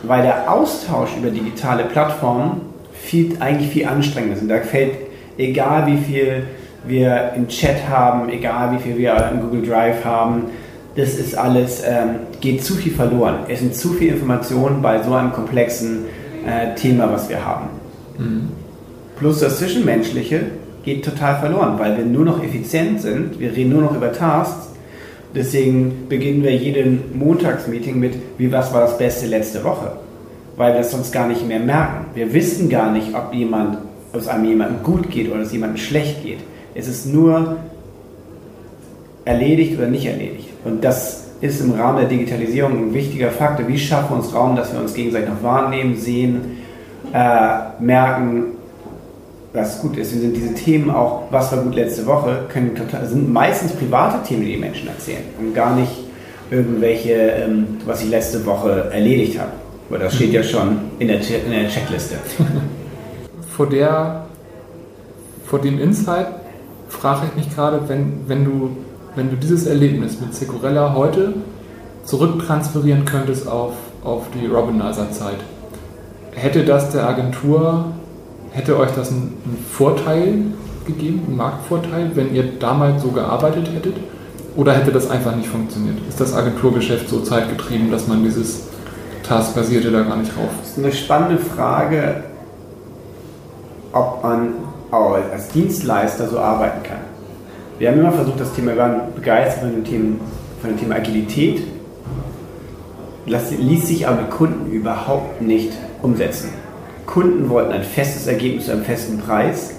[0.03, 4.49] Weil der Austausch über digitale Plattformen viel, eigentlich viel anstrengender ist.
[4.49, 4.95] Da fällt,
[5.37, 6.43] egal wie viel
[6.85, 10.45] wir im Chat haben, egal wie viel wir im Google Drive haben,
[10.95, 13.37] das ist alles, ähm, geht zu viel verloren.
[13.47, 16.05] Es sind zu viele Informationen bei so einem komplexen
[16.45, 17.69] äh, Thema, was wir haben.
[18.17, 18.49] Mhm.
[19.17, 20.41] Plus das Zwischenmenschliche
[20.83, 24.69] geht total verloren, weil wir nur noch effizient sind, wir reden nur noch über Tasks.
[25.33, 29.93] Deswegen beginnen wir jeden Montagsmeeting mit, wie was war das Beste letzte Woche?
[30.57, 32.05] Weil wir es sonst gar nicht mehr merken.
[32.13, 33.79] Wir wissen gar nicht, ob jemand,
[34.11, 36.39] ob es einem jemandem gut geht oder es jemandem schlecht geht.
[36.75, 37.57] Es ist nur
[39.25, 40.49] erledigt oder nicht erledigt.
[40.65, 43.67] Und das ist im Rahmen der Digitalisierung ein wichtiger Faktor.
[43.67, 46.57] Wie schaffen wir uns Raum, dass wir uns gegenseitig noch wahrnehmen, sehen,
[47.11, 48.43] äh, merken,
[49.53, 50.11] was gut ist.
[50.11, 54.41] sind diese Themen auch, was war gut letzte Woche, können total, sind meistens private Themen,
[54.41, 55.91] die die Menschen erzählen und gar nicht
[56.49, 59.51] irgendwelche, ähm, was ich letzte Woche erledigt habe.
[59.89, 62.15] Aber das steht ja schon in der, in der Checkliste.
[63.55, 64.25] vor, der,
[65.45, 66.27] vor dem Insight
[66.89, 68.71] frage ich mich gerade, wenn, wenn du
[69.15, 71.33] wenn du dieses Erlebnis mit Securella heute
[72.03, 75.37] zurücktransferieren könntest auf, auf die Robinizer-Zeit,
[76.31, 77.85] hätte das der Agentur,
[78.53, 79.37] hätte euch das einen,
[79.71, 80.45] Vorteil
[80.85, 83.95] gegeben, einen Marktvorteil, wenn ihr damals so gearbeitet hättet?
[84.55, 85.97] Oder hätte das einfach nicht funktioniert?
[86.07, 88.67] Ist das Agenturgeschäft so zeitgetrieben, dass man dieses
[89.23, 90.49] Taskbasierte da gar nicht rauf?
[90.59, 92.23] Das ist eine spannende Frage,
[93.91, 94.53] ob man
[94.91, 96.99] als Dienstleister so arbeiten kann.
[97.79, 100.15] Wir haben immer versucht, das Thema, wir waren begeistert von dem Thema,
[100.61, 101.63] von dem Thema Agilität,
[103.25, 105.71] das ließ sich aber mit Kunden überhaupt nicht
[106.03, 106.49] umsetzen.
[107.05, 109.75] Kunden wollten ein festes Ergebnis zu einem festen Preis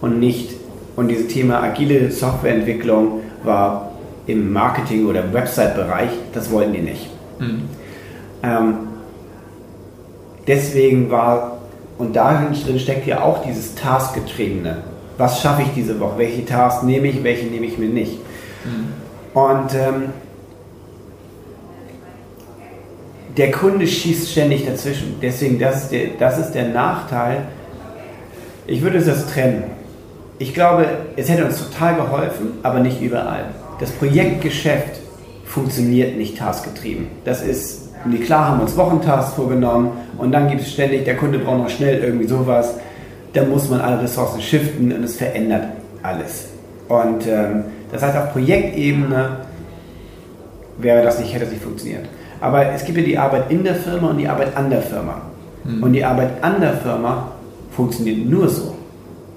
[0.00, 0.50] und nicht,
[0.96, 3.92] und dieses Thema agile Softwareentwicklung war
[4.26, 7.10] im Marketing- oder Website-Bereich, das wollten die nicht.
[7.38, 7.62] Mhm.
[8.42, 8.74] Ähm,
[10.46, 11.58] deswegen war,
[11.98, 14.78] und darin steckt ja auch dieses Taskgetriebene
[15.18, 18.18] was schaffe ich diese Woche, welche Tasks nehme ich, welche nehme ich mir nicht.
[18.64, 19.38] Mhm.
[19.38, 20.02] Und ähm,
[23.36, 25.16] der Kunde schießt ständig dazwischen.
[25.20, 27.42] Deswegen, das ist, der, das ist der Nachteil.
[28.66, 29.64] Ich würde das trennen.
[30.38, 33.46] Ich glaube, es hätte uns total geholfen, aber nicht überall.
[33.80, 35.00] Das Projektgeschäft
[35.44, 37.06] funktioniert nicht taskgetrieben.
[37.24, 37.90] Das ist,
[38.24, 41.70] klar haben wir uns Wochentasks vorgenommen und dann gibt es ständig, der Kunde braucht noch
[41.70, 42.74] schnell irgendwie sowas.
[43.32, 45.64] Da muss man alle Ressourcen shiften und es verändert
[46.02, 46.46] alles.
[46.88, 49.38] Und ähm, das heißt, auf Projektebene
[50.78, 52.06] wäre das nicht, hätte das nicht funktioniert.
[52.40, 55.20] Aber es gibt ja die Arbeit in der Firma und die Arbeit an der Firma.
[55.64, 55.82] Mhm.
[55.82, 57.32] Und die Arbeit an der Firma
[57.74, 58.74] funktioniert nur so.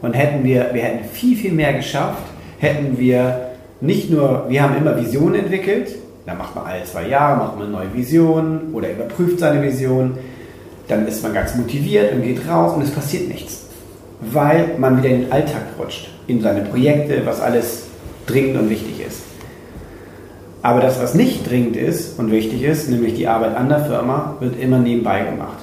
[0.02, 2.24] Und hätten wir, wir hätten viel, viel mehr geschafft,
[2.60, 3.48] hätten wir
[3.82, 7.72] nicht nur, wir haben immer Visionen entwickelt, da macht man alle zwei Jahre, macht man
[7.72, 10.18] neue Visionen oder überprüft seine Vision,
[10.88, 13.66] dann ist man ganz motiviert und geht raus und es passiert nichts.
[14.20, 17.88] Weil man wieder in den Alltag rutscht, in seine Projekte, was alles
[18.26, 18.97] dringend und wichtig ist.
[20.68, 24.36] Aber das, was nicht dringend ist und wichtig ist, nämlich die Arbeit an der Firma,
[24.42, 25.60] wird immer nebenbei gemacht.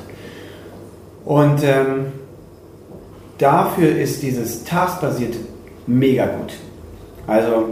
[1.27, 2.07] Und ähm,
[3.37, 5.37] dafür ist dieses Taskbasierte
[5.87, 6.55] mega gut.
[7.27, 7.67] Also,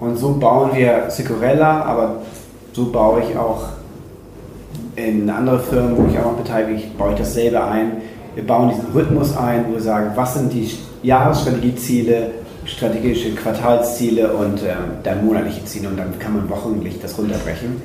[0.00, 2.16] und so bauen wir Sicurella, aber
[2.72, 3.66] so baue ich auch
[4.96, 7.92] in andere Firmen, wo ich auch noch beteiligt baue ich dasselbe ein.
[8.34, 10.68] Wir bauen diesen Rhythmus ein, wo wir sagen, was sind die
[11.04, 12.32] Jahresstrategieziele,
[12.64, 17.82] strategische Quartalsziele und äh, dann monatliche Ziele und dann kann man wochenlich das runterbrechen.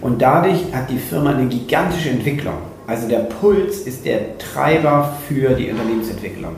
[0.00, 2.54] Und dadurch hat die Firma eine gigantische Entwicklung.
[2.86, 6.52] Also der Puls ist der Treiber für die Unternehmensentwicklung.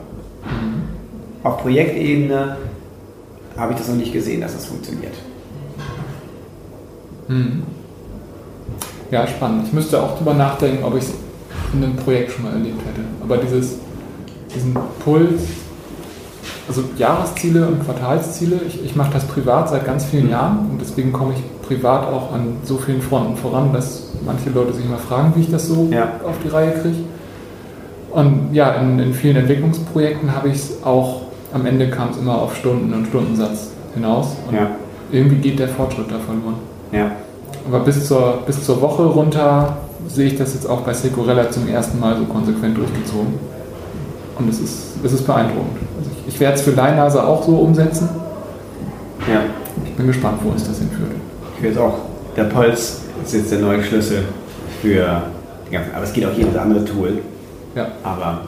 [0.44, 0.82] Mhm.
[1.42, 2.56] Auf Projektebene
[3.56, 5.12] habe ich das noch nicht gesehen, dass das funktioniert.
[7.28, 7.62] Mhm.
[9.10, 9.66] Ja, spannend.
[9.66, 11.12] Ich müsste auch darüber nachdenken, ob ich es
[11.72, 13.06] in einem Projekt schon mal erlebt hätte.
[13.22, 13.76] Aber dieses,
[14.54, 15.42] diesen Puls
[16.68, 18.60] also Jahresziele und Quartalsziele.
[18.66, 22.32] Ich, ich mache das privat seit ganz vielen Jahren und deswegen komme ich privat auch
[22.32, 25.88] an so vielen Fronten voran, dass manche Leute sich mal fragen, wie ich das so
[25.90, 26.12] ja.
[26.26, 26.96] auf die Reihe kriege.
[28.12, 31.22] Und ja, in, in vielen Entwicklungsprojekten habe ich es auch,
[31.52, 34.36] am Ende kam es immer auf Stunden und Stundensatz hinaus.
[34.48, 34.70] Und ja.
[35.10, 36.56] irgendwie geht der Fortschritt da verloren.
[36.92, 37.10] Ja.
[37.66, 41.66] Aber bis zur, bis zur Woche runter sehe ich das jetzt auch bei Securella zum
[41.66, 43.34] ersten Mal so konsequent durchgezogen.
[44.38, 45.78] Und es ist, es ist beeindruckend.
[46.34, 48.08] Ich, werde es für Leinase auch so umsetzen.
[49.32, 49.42] Ja.
[49.84, 51.12] Ich bin gespannt, wo uns das hinführt.
[51.56, 51.94] Ich will es auch.
[52.36, 54.24] Der Puls ist jetzt der neue Schlüssel
[54.82, 55.22] für
[55.68, 57.18] die ganzen, aber es geht auch jedes andere Tool.
[57.76, 57.86] Ja.
[58.02, 58.40] Aber.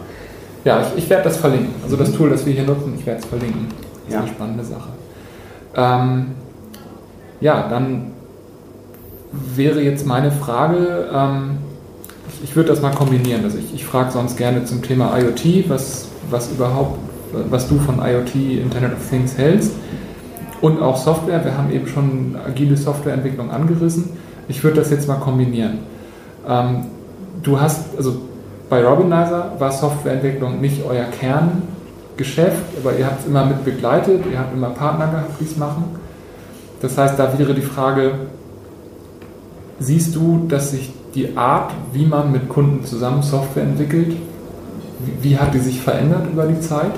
[0.64, 1.74] Ja, ich, ich werde das verlinken.
[1.84, 3.68] Also das Tool, das wir hier nutzen, ich werde es verlinken.
[3.68, 4.18] Das ist ja.
[4.18, 4.88] eine spannende Sache.
[5.76, 6.26] Ähm,
[7.40, 8.10] ja, dann
[9.54, 11.58] wäre jetzt meine Frage, ähm,
[12.28, 13.44] ich, ich würde das mal kombinieren.
[13.44, 16.98] Also ich, ich frage sonst gerne zum Thema IoT, was, was überhaupt,
[17.50, 19.72] was du von IoT, Internet of Things hältst.
[20.60, 21.44] Und auch Software.
[21.44, 24.10] Wir haben eben schon agile Softwareentwicklung angerissen.
[24.48, 25.78] Ich würde das jetzt mal kombinieren.
[26.48, 26.86] Ähm,
[27.42, 28.16] du hast, also
[28.68, 34.38] bei Robinizer war Softwareentwicklung nicht euer Kerngeschäft, aber ihr habt es immer mit begleitet, ihr
[34.38, 35.84] habt immer Partner gehabt, die es machen.
[36.80, 38.12] Das heißt, da wäre die Frage,
[39.78, 44.16] siehst du, dass sich die Art, wie man mit Kunden zusammen Software entwickelt,
[45.00, 46.92] wie, wie hat die sich verändert über die Zeit?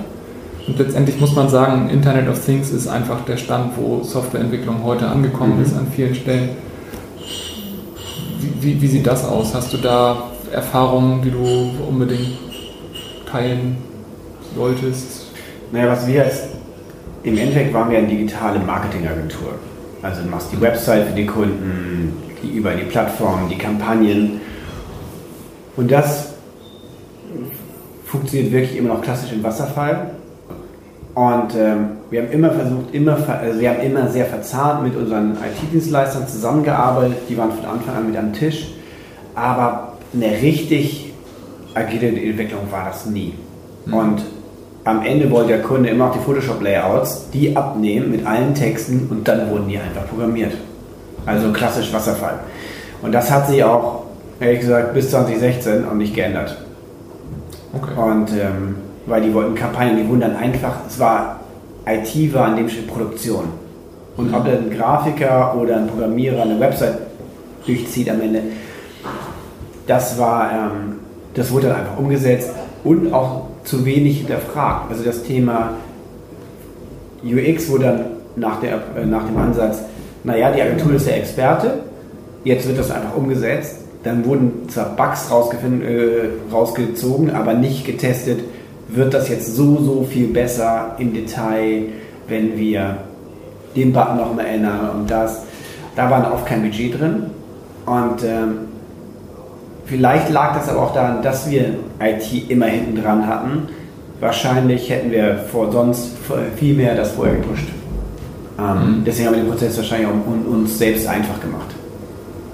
[0.69, 5.09] Und letztendlich muss man sagen, Internet of Things ist einfach der Stand, wo Softwareentwicklung heute
[5.09, 5.65] angekommen mhm.
[5.65, 6.51] ist an vielen Stellen.
[8.39, 9.55] Wie, wie, wie, sieht das aus?
[9.55, 12.39] Hast du da Erfahrungen, die du unbedingt
[13.31, 13.79] teilen
[14.55, 15.33] solltest?
[15.73, 16.43] Naja, was wir als,
[17.23, 19.55] im Endeffekt waren wir eine digitale Marketingagentur.
[20.03, 24.43] Also du machst die Website für die Kunden, die über die Plattformen, die Kampagnen.
[25.77, 26.35] Und das
[28.05, 30.18] funktioniert wirklich immer noch klassisch im Wasserfall.
[31.19, 35.33] Und ähm, wir haben immer versucht, immer, also wir haben immer sehr verzahnt mit unseren
[35.33, 37.23] IT-Dienstleistern zusammengearbeitet.
[37.29, 38.69] Die waren von Anfang an mit am Tisch.
[39.35, 41.13] Aber eine richtig
[41.75, 43.35] agile Entwicklung war das nie.
[43.87, 43.95] Mhm.
[43.95, 44.23] Und
[44.85, 49.27] am Ende wollte der Kunde immer auch die Photoshop-Layouts, die abnehmen mit allen Texten und
[49.27, 50.53] dann wurden die einfach programmiert.
[51.27, 52.39] Also klassisch Wasserfall.
[53.03, 54.05] Und das hat sich auch,
[54.39, 56.57] ehrlich gesagt, bis 2016 auch nicht geändert.
[57.75, 58.01] Okay.
[58.01, 58.77] Und ähm,
[59.09, 61.41] weil die wollten Kampagnen, die wurden dann einfach, es war,
[61.87, 63.45] IT war in dem Schritt Produktion.
[64.17, 66.99] Und ob dann ein Grafiker oder ein Programmierer eine Website
[67.65, 68.43] durchzieht am Ende,
[69.87, 70.97] das war, ähm,
[71.35, 72.51] das wurde dann einfach umgesetzt
[72.85, 74.91] und auch zu wenig hinterfragt.
[74.91, 75.71] Also das Thema
[77.25, 78.05] UX wurde dann
[78.37, 79.83] nach, der, äh, nach dem Ansatz,
[80.25, 81.81] naja, die Agentur ist der Experte,
[82.45, 83.77] jetzt wird das einfach umgesetzt.
[84.05, 88.41] Dann wurden zwar Bugs äh, rausgezogen, aber nicht getestet,
[88.89, 91.85] wird das jetzt so, so viel besser im Detail,
[92.27, 92.99] wenn wir
[93.77, 95.43] den Button noch mal ändern und das.
[95.95, 97.25] Da war oft kein Budget drin.
[97.85, 98.59] Und ähm,
[99.87, 103.69] vielleicht lag das aber auch daran, dass wir IT immer hinten dran hatten.
[104.21, 106.17] Wahrscheinlich hätten wir vor sonst
[106.57, 107.69] viel mehr das vorher gepusht.
[108.59, 109.05] Ähm, mhm.
[109.05, 111.69] Deswegen haben wir den Prozess wahrscheinlich auch uns selbst einfach gemacht.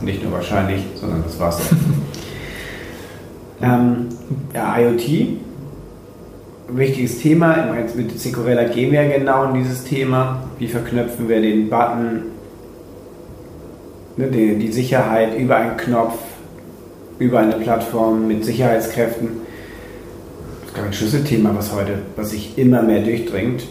[0.01, 1.63] Nicht nur wahrscheinlich, sondern das war so.
[3.63, 4.09] ähm,
[4.55, 5.39] ja, IoT,
[6.77, 7.75] wichtiges Thema.
[7.95, 10.45] Mit Securella gehen wir ja genau in dieses Thema.
[10.59, 12.23] Wie verknüpfen wir den Button,
[14.17, 16.19] ne, die, die Sicherheit über einen Knopf,
[17.19, 19.29] über eine Plattform mit Sicherheitskräften.
[20.61, 23.65] Das ist gar ein Schlüsselthema, was heute, was sich immer mehr durchdringt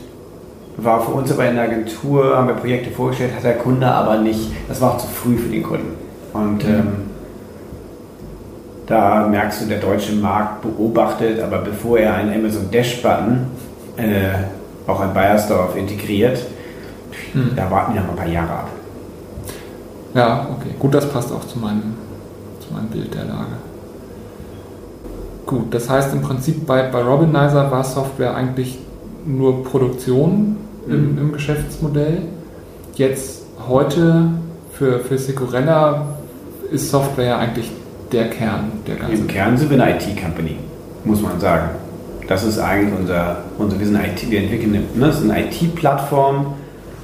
[0.78, 4.18] war für uns aber in der Agentur, haben wir Projekte vorgestellt, hat der Kunde aber
[4.18, 5.94] nicht, das war auch zu früh für den Kunden.
[6.34, 6.74] Und mhm.
[6.74, 6.86] ähm,
[8.86, 13.48] da merkst du, der deutsche Markt beobachtet, aber bevor er einen Amazon Dash-Button
[13.98, 16.40] äh, auch in Bayersdorf integriert,
[17.34, 17.52] mhm.
[17.56, 18.70] da warten wir noch ein paar Jahre ab.
[20.14, 20.76] Ja, okay.
[20.78, 21.96] Gut, das passt auch zu meinem,
[22.60, 23.58] zu meinem Bild der Lage.
[25.46, 28.78] Gut, das heißt im Prinzip bei, bei Robinizer war Software eigentlich
[29.26, 31.18] nur Produktion im, mhm.
[31.18, 32.24] im Geschäftsmodell.
[32.96, 34.26] Jetzt heute
[34.74, 36.06] für, für Securella
[36.72, 37.72] ist Software ja eigentlich
[38.14, 39.18] der Kern der ganzen.
[39.22, 40.56] Im Kern sind wir eine IT-Company,
[41.04, 41.70] muss man sagen.
[42.28, 46.54] Das ist eigentlich unser, unser wir sind IT, wir entwickeln eine, ne, eine IT-Plattform,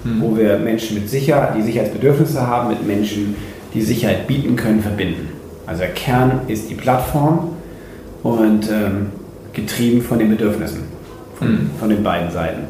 [0.03, 0.21] hm.
[0.21, 3.35] wo wir Menschen mit Sicherheit, die Sicherheitsbedürfnisse haben, mit Menschen,
[3.73, 5.29] die Sicherheit bieten können, verbinden.
[5.65, 7.49] Also der Kern ist die Plattform
[8.23, 9.07] und ähm,
[9.53, 10.83] getrieben von den Bedürfnissen
[11.35, 11.69] von, hm.
[11.79, 12.63] von den beiden Seiten.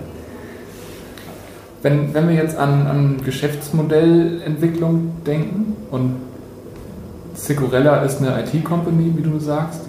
[1.82, 6.15] Wenn, wenn wir jetzt an, an Geschäftsmodellentwicklung denken und
[7.33, 9.81] Securella ist eine IT-Company, wie du sagst,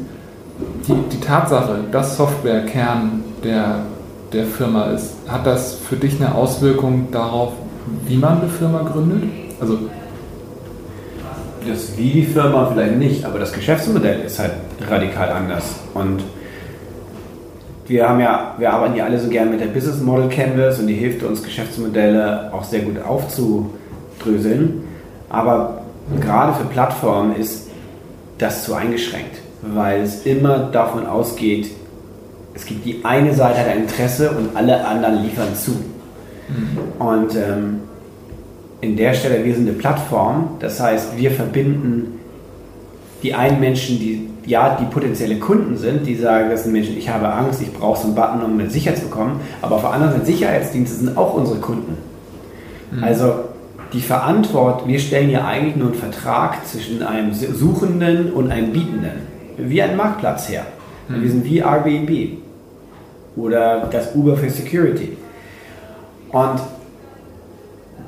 [0.86, 3.80] die, die Tatsache, dass Software Kern der,
[4.32, 7.52] der Firma ist, hat das für dich eine Auswirkung darauf,
[8.06, 9.24] wie man eine Firma gründet?
[9.60, 9.78] Also
[11.68, 14.52] das wie die Firma vielleicht nicht, aber das Geschäftsmodell ist halt
[14.88, 15.76] radikal anders.
[15.94, 16.22] Und
[17.86, 20.86] wir haben ja, wir arbeiten ja alle so gern mit der Business Model Canvas und
[20.86, 24.84] die hilft uns, Geschäftsmodelle auch sehr gut aufzudröseln.
[25.28, 25.79] Aber
[26.20, 27.68] gerade für Plattformen ist
[28.38, 31.70] das zu eingeschränkt, weil es immer davon ausgeht,
[32.54, 35.70] es gibt die eine Seite hat ein Interesse und alle anderen liefern zu.
[35.70, 36.78] Mhm.
[36.98, 37.80] Und ähm,
[38.80, 42.18] in der Stelle, wir sind eine Plattform, das heißt, wir verbinden
[43.22, 47.08] die einen Menschen, die ja, die potenzielle Kunden sind, die sagen, das sind Menschen, ich
[47.08, 49.92] habe Angst, ich brauche so einen Button, um eine Sicherheit zu bekommen, aber auf der
[49.92, 51.98] anderen Seite Sicherheitsdienste sind auch unsere Kunden.
[52.90, 53.04] Mhm.
[53.04, 53.34] Also
[53.92, 59.26] die Verantwortung, wir stellen ja eigentlich nur einen Vertrag zwischen einem Suchenden und einem Bietenden,
[59.56, 60.66] wie ein Marktplatz her.
[61.08, 61.22] Mhm.
[61.22, 62.38] Wir sind wie Airbnb
[63.36, 65.16] oder das Uber für Security.
[66.30, 66.60] Und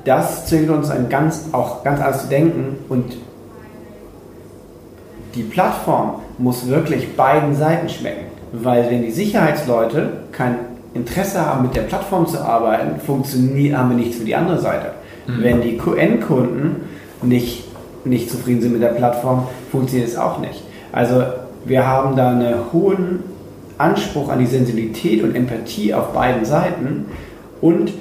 [0.05, 3.17] das zwingt uns ein ganz, auch ganz anders zu denken und
[5.35, 8.25] die Plattform muss wirklich beiden Seiten schmecken.
[8.51, 10.59] Weil wenn die Sicherheitsleute kein
[10.93, 14.91] Interesse haben, mit der Plattform zu arbeiten, funktioniert, haben wir nichts für die andere Seite.
[15.27, 15.43] Mhm.
[15.43, 16.75] Wenn die Endkunden
[17.21, 17.65] nicht,
[18.05, 20.63] nicht zufrieden sind mit der Plattform, funktioniert es auch nicht.
[20.91, 21.23] Also
[21.65, 23.19] wir haben da einen hohen
[23.77, 27.05] Anspruch an die Sensibilität und Empathie auf beiden Seiten
[27.61, 27.91] und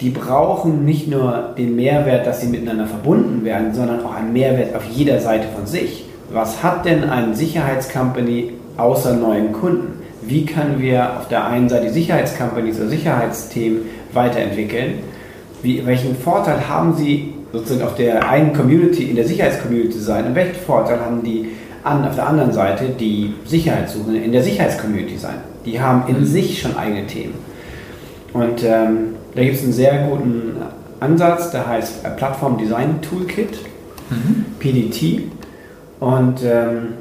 [0.00, 4.76] die brauchen nicht nur den Mehrwert, dass sie miteinander verbunden werden, sondern auch einen Mehrwert
[4.76, 10.02] auf jeder Seite von sich was hat denn eine Sicherheitscompany außer neuen Kunden?
[10.22, 14.94] Wie können wir auf der einen Seite die Sicherheitscompanies oder Sicherheitsthemen weiterentwickeln?
[15.62, 20.34] Wie, welchen Vorteil haben sie sozusagen auf der einen Community, in der Sicherheitscommunity sein und
[20.34, 21.50] welchen Vorteil haben die
[21.82, 25.36] an, auf der anderen Seite, die Sicherheitssuchenden in der Sicherheitscommunity sein?
[25.64, 26.24] Die haben in mhm.
[26.24, 27.34] sich schon eigene Themen.
[28.32, 30.56] Und ähm, da gibt es einen sehr guten
[31.00, 33.58] Ansatz, der heißt Plattform Design Toolkit,
[34.10, 34.44] mhm.
[34.58, 35.22] PDT.
[36.00, 36.94] Und ähm,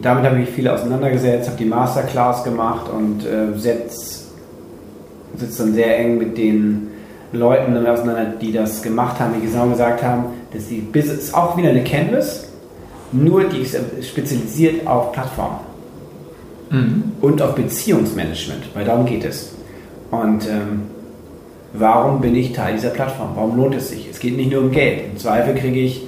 [0.00, 4.24] damit habe ich mich viel auseinandergesetzt, habe die Masterclass gemacht und äh, sitze
[5.36, 6.90] sitz dann sehr eng mit den
[7.34, 11.56] Leuten auseinander, die das gemacht haben, die genau gesagt haben, dass die Business ist auch
[11.56, 12.48] wieder eine Canvas,
[13.12, 15.58] nur die ist spezialisiert auf Plattformen
[16.70, 17.12] mhm.
[17.20, 19.54] und auf Beziehungsmanagement, weil darum geht es.
[20.10, 20.82] Und ähm,
[21.72, 23.30] warum bin ich Teil dieser Plattform?
[23.34, 24.08] Warum lohnt es sich?
[24.10, 25.00] Es geht nicht nur um Geld.
[25.12, 26.02] Im Zweifel kriege ich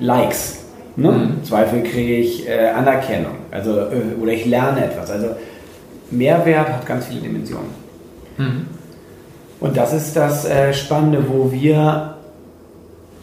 [0.00, 0.62] Likes
[0.96, 1.10] Ne?
[1.10, 1.44] Mhm.
[1.44, 5.10] Zweifel kriege ich äh, Anerkennung also, äh, oder ich lerne etwas.
[5.10, 5.28] Also
[6.10, 7.70] Mehrwert hat ganz viele Dimensionen.
[8.36, 8.66] Mhm.
[9.62, 12.14] Und das ist das äh, Spannende, wo wir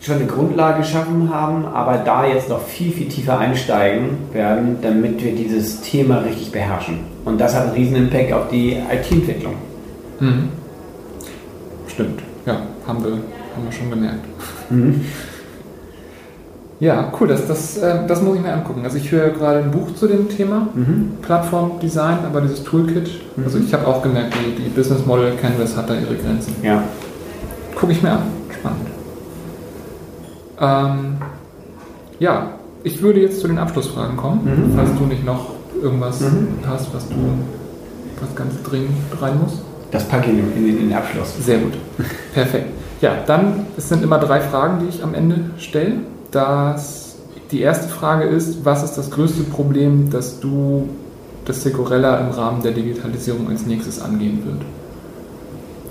[0.02, 5.22] schon eine Grundlage geschaffen haben, aber da jetzt noch viel, viel tiefer einsteigen werden, damit
[5.22, 7.00] wir dieses Thema richtig beherrschen.
[7.26, 9.56] Und das hat einen riesen Impact auf die IT-Entwicklung.
[10.22, 10.50] Mhm.
[11.90, 12.22] Stimmt.
[12.88, 14.26] haben wir, haben wir schon gemerkt.
[14.70, 15.06] Mhm.
[16.80, 18.82] Ja, cool, das, das, äh, das muss ich mir angucken.
[18.86, 21.18] Also ich höre gerade ein Buch zu dem Thema, mhm.
[21.22, 23.44] Plattformdesign, aber dieses Toolkit, mhm.
[23.44, 26.56] also ich habe auch gemerkt, die, die Business Model Canvas hat da ihre Grenzen.
[26.64, 26.84] Ja.
[27.76, 28.22] Gucke ich mir an,
[28.58, 28.88] spannend.
[30.62, 31.18] Ähm,
[32.20, 32.52] ja,
[32.84, 34.74] ich würde jetzt zu den Abschlussfragen kommen, mhm.
[34.74, 35.52] falls du nicht noch
[35.82, 36.48] irgendwas mhm.
[36.66, 37.16] hast, was du
[38.22, 39.62] was ganz dringend rein muss.
[39.92, 41.36] Das packe ich in, in, in den Abschluss.
[41.44, 41.74] Sehr gut.
[42.34, 42.68] Perfekt.
[43.02, 45.94] Ja, dann es sind immer drei Fragen, die ich am Ende stelle
[46.32, 47.16] dass
[47.52, 50.90] die erste Frage ist, was ist das größte Problem, das du,
[51.46, 54.62] das Securella im Rahmen der Digitalisierung als nächstes angehen wird?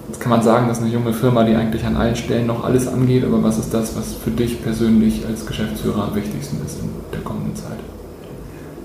[0.09, 2.65] Jetzt kann man sagen, das ist eine junge Firma, die eigentlich an allen Stellen noch
[2.65, 6.81] alles angeht, aber was ist das, was für dich persönlich als Geschäftsführer am wichtigsten ist
[6.81, 7.79] in der kommenden Zeit?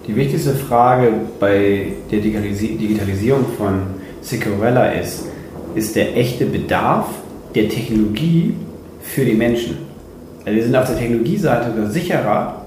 [0.06, 3.84] Die wichtigste Frage bei der Digitalisierung von
[4.22, 5.28] Securella ist,
[5.76, 7.08] ist der echte Bedarf
[7.56, 8.54] der Technologie
[9.02, 9.93] für die Menschen?
[10.46, 12.62] Wir sind auf der Technologieseite sicherer,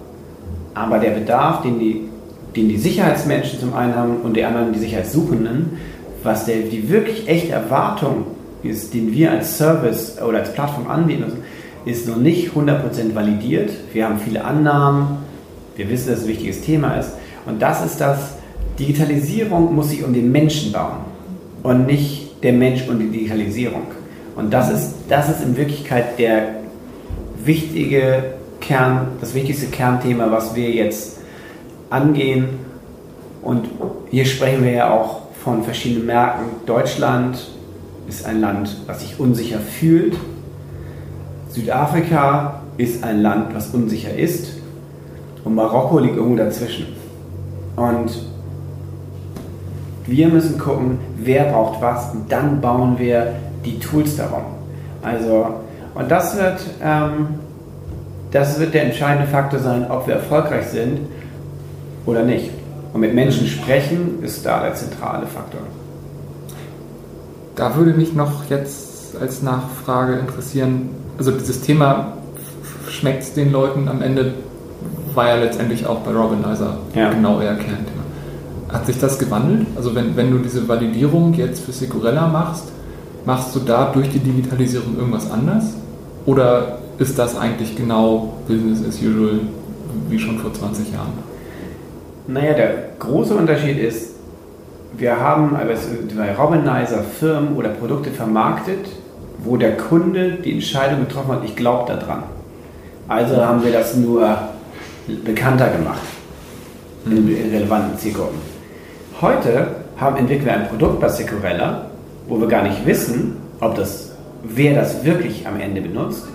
[0.74, 2.08] aber der Bedarf, den die,
[2.54, 5.78] den die Sicherheitsmenschen zum einen haben und die anderen die Sicherheitssuchenden,
[6.22, 8.26] was der, die wirklich echte Erwartung
[8.62, 11.42] ist, den wir als Service oder als Plattform anbieten müssen,
[11.84, 13.70] ist noch nicht 100% validiert.
[13.92, 15.18] Wir haben viele Annahmen,
[15.76, 17.12] wir wissen, dass es ein wichtiges Thema ist.
[17.46, 18.36] Und das ist das,
[18.78, 20.98] Digitalisierung muss sich um den Menschen bauen
[21.62, 23.82] und nicht der Mensch und die Digitalisierung.
[24.34, 26.55] Und das ist, das ist in Wirklichkeit der
[27.46, 31.18] wichtige Kern, das wichtigste Kernthema, was wir jetzt
[31.90, 32.48] angehen.
[33.42, 33.68] Und
[34.10, 36.46] hier sprechen wir ja auch von verschiedenen Märkten.
[36.66, 37.38] Deutschland
[38.08, 40.16] ist ein Land, was sich unsicher fühlt.
[41.50, 44.54] Südafrika ist ein Land, was unsicher ist.
[45.44, 46.86] Und Marokko liegt irgendwo dazwischen.
[47.76, 48.10] Und
[50.06, 53.34] wir müssen gucken, wer braucht was und dann bauen wir
[53.64, 54.44] die Tools darum.
[55.02, 55.46] Also
[55.96, 57.28] und das wird, ähm,
[58.30, 61.00] das wird der entscheidende Faktor sein, ob wir erfolgreich sind
[62.04, 62.50] oder nicht.
[62.92, 65.60] Und mit Menschen sprechen ist da der zentrale Faktor.
[67.54, 72.12] Da würde mich noch jetzt als Nachfrage interessieren, also dieses Thema,
[72.90, 74.34] schmeckt es den Leuten am Ende,
[75.14, 77.10] war ja letztendlich auch bei Robinizer ja.
[77.10, 78.02] genau eher Kernthema.
[78.68, 79.66] Hat sich das gewandelt?
[79.76, 82.64] Also wenn, wenn du diese Validierung jetzt für Securella machst,
[83.24, 85.74] machst du da durch die Digitalisierung irgendwas anders?
[86.26, 89.40] Oder ist das eigentlich genau Business as usual
[90.08, 91.12] wie schon vor 20 Jahren?
[92.26, 94.16] Naja, der große Unterschied ist,
[94.96, 95.56] wir haben
[96.16, 98.86] bei Robinizer Firmen oder Produkte vermarktet,
[99.38, 102.24] wo der Kunde die Entscheidung getroffen hat, ich glaube daran.
[103.06, 104.36] Also haben wir das nur
[105.24, 106.02] bekannter gemacht
[107.04, 107.52] in mhm.
[107.52, 108.38] relevanten Zielgruppen.
[109.20, 111.86] Heute haben entwickeln wir ein Produkt bei Securella,
[112.28, 116.26] wo wir gar nicht wissen, ob das wer das wirklich am Ende benutzt.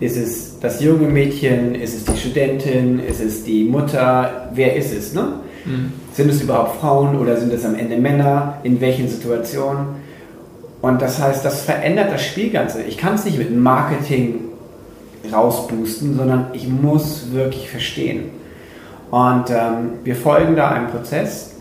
[0.00, 1.74] Ist es das junge Mädchen?
[1.74, 3.00] Ist es die Studentin?
[3.00, 4.50] Ist es die Mutter?
[4.52, 5.14] Wer ist es?
[5.14, 5.28] Ne?
[5.64, 5.92] Mhm.
[6.12, 8.58] Sind es überhaupt Frauen oder sind es am Ende Männer?
[8.64, 9.86] In welchen Situationen?
[10.82, 12.82] Und das heißt, das verändert das Spiel Ganze.
[12.82, 14.40] Ich kann es nicht mit Marketing
[15.32, 18.24] rausboosten, sondern ich muss wirklich verstehen.
[19.10, 21.54] Und ähm, wir folgen da einem Prozess,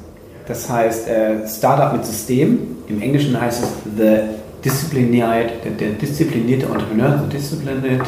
[0.47, 2.59] das heißt äh, Startup mit System.
[2.89, 4.19] Im Englischen heißt es The
[4.63, 8.01] diszipliniert, der, der disziplinierte Entrepreneur, so disciplined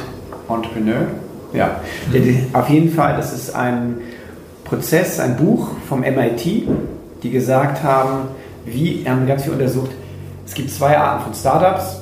[0.49, 1.07] Entrepreneur.
[1.53, 1.79] Ja,
[2.13, 2.21] der,
[2.53, 3.97] auf jeden Fall, das ist ein
[4.63, 6.67] Prozess, ein Buch vom MIT,
[7.23, 8.29] die gesagt haben,
[8.65, 9.91] wie, haben ganz viel untersucht,
[10.45, 12.01] es gibt zwei Arten von Startups.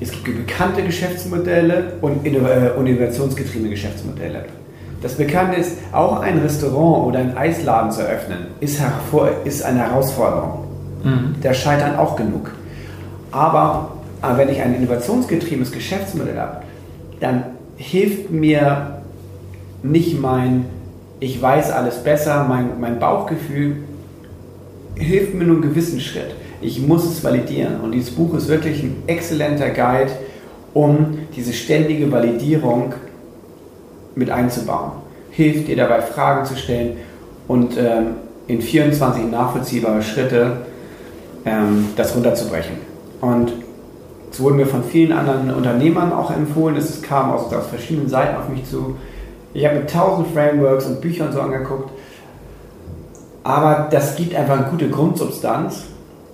[0.00, 4.44] Es gibt bekannte Geschäftsmodelle und äh, innovationsgetriebene Geschäftsmodelle.
[5.00, 8.80] Das Bekannte ist, auch ein Restaurant oder ein Eisladen zu eröffnen, ist,
[9.44, 10.64] ist eine Herausforderung.
[11.02, 11.34] Mhm.
[11.42, 12.50] Da scheitern auch genug.
[13.34, 13.90] Aber,
[14.22, 16.58] aber wenn ich ein innovationsgetriebenes Geschäftsmodell habe,
[17.18, 17.42] dann
[17.76, 19.02] hilft mir
[19.82, 20.66] nicht mein,
[21.18, 23.78] ich weiß alles besser, mein, mein Bauchgefühl
[24.94, 26.32] hilft mir nur einen gewissen Schritt.
[26.60, 27.80] Ich muss es validieren.
[27.80, 30.12] Und dieses Buch ist wirklich ein exzellenter Guide,
[30.72, 32.94] um diese ständige Validierung
[34.14, 34.92] mit einzubauen.
[35.30, 36.98] Hilft dir dabei, Fragen zu stellen
[37.48, 38.14] und ähm,
[38.46, 40.58] in 24 nachvollziehbare Schritte
[41.44, 42.93] ähm, das runterzubrechen.
[43.24, 43.52] Und
[44.30, 48.36] es wurde mir von vielen anderen Unternehmern auch empfohlen, es kam aus, aus verschiedenen Seiten
[48.36, 48.96] auf mich zu.
[49.54, 51.90] Ich habe mir tausend Frameworks und Büchern so angeguckt,
[53.42, 55.84] aber das gibt einfach eine gute Grundsubstanz.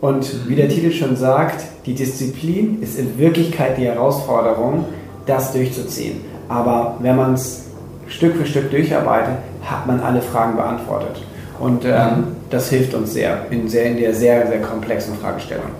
[0.00, 4.86] Und wie der Titel schon sagt, die Disziplin ist in Wirklichkeit die Herausforderung,
[5.26, 6.22] das durchzuziehen.
[6.48, 7.66] Aber wenn man es
[8.08, 11.22] Stück für Stück durcharbeitet, hat man alle Fragen beantwortet.
[11.60, 15.70] Und ähm, das hilft uns sehr in, sehr in der sehr, sehr komplexen Fragestellung.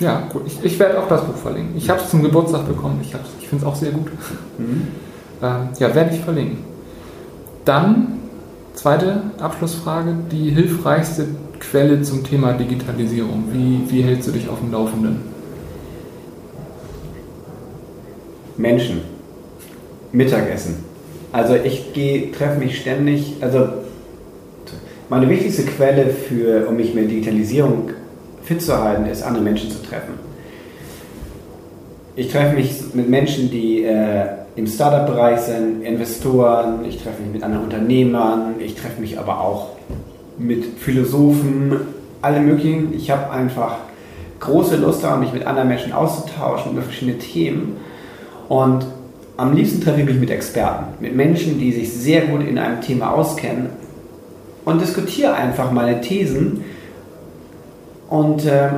[0.00, 0.42] Ja, gut.
[0.46, 1.76] Ich, ich werde auch das Buch verlinken.
[1.76, 2.98] Ich habe es zum Geburtstag bekommen.
[3.02, 4.06] Ich, ich finde es auch sehr gut.
[4.58, 4.88] Mhm.
[5.42, 6.58] Ähm, ja, werde ich verlinken.
[7.66, 8.18] Dann,
[8.74, 11.26] zweite Abschlussfrage, die hilfreichste
[11.60, 13.44] Quelle zum Thema Digitalisierung.
[13.52, 15.20] Wie, wie hältst du dich auf dem Laufenden?
[18.56, 19.02] Menschen.
[20.12, 20.84] Mittagessen.
[21.32, 23.68] Also ich gehe, treffe mich ständig, also
[25.08, 27.90] meine wichtigste Quelle für, um mich mit Digitalisierung
[28.42, 30.14] fit zu halten, ist andere Menschen zu treffen.
[32.16, 34.26] Ich treffe mich mit Menschen, die äh,
[34.56, 39.68] im Startup-Bereich sind, Investoren, ich treffe mich mit anderen Unternehmern, ich treffe mich aber auch
[40.38, 41.80] mit Philosophen,
[42.22, 42.94] alle möglichen.
[42.94, 43.76] Ich habe einfach
[44.40, 47.76] große Lust daran, mich mit anderen Menschen auszutauschen über verschiedene Themen.
[48.48, 48.84] Und
[49.36, 52.80] am liebsten treffe ich mich mit Experten, mit Menschen, die sich sehr gut in einem
[52.80, 53.68] Thema auskennen
[54.64, 56.64] und diskutiere einfach meine Thesen
[58.10, 58.68] und äh,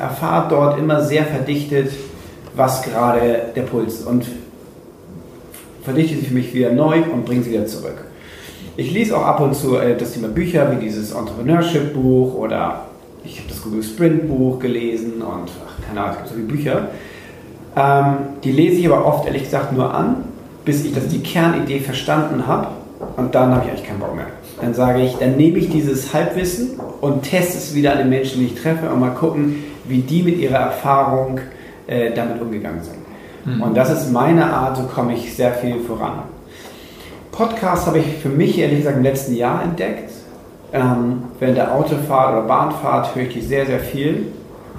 [0.00, 1.92] erfahre dort immer sehr verdichtet,
[2.56, 4.26] was gerade der Puls ist und
[5.82, 8.04] verdichte sie für mich wieder neu und bringe sie wieder zurück.
[8.76, 12.86] Ich lese auch ab und zu äh, das Thema Bücher wie dieses Entrepreneurship-Buch oder
[13.22, 16.88] ich habe das Google Sprint-Buch gelesen und ach, keine Ahnung, es gibt so viele Bücher.
[17.76, 20.24] Ähm, die lese ich aber oft ehrlich gesagt nur an,
[20.64, 22.68] bis ich das, die Kernidee verstanden habe
[23.16, 24.26] und dann habe ich eigentlich keinen Bock mehr.
[24.60, 28.40] Dann sage ich, dann nehme ich dieses Halbwissen und teste es wieder an den Menschen,
[28.40, 31.40] die ich treffe und mal gucken, wie die mit ihrer Erfahrung
[31.86, 32.98] äh, damit umgegangen sind.
[33.44, 33.62] Mhm.
[33.62, 36.22] Und das ist meine Art, so komme ich sehr viel voran.
[37.32, 40.10] Podcast habe ich für mich ehrlich gesagt im letzten Jahr entdeckt.
[40.72, 44.26] Ähm, während der Autofahrt oder Bahnfahrt höre ich die sehr, sehr viel.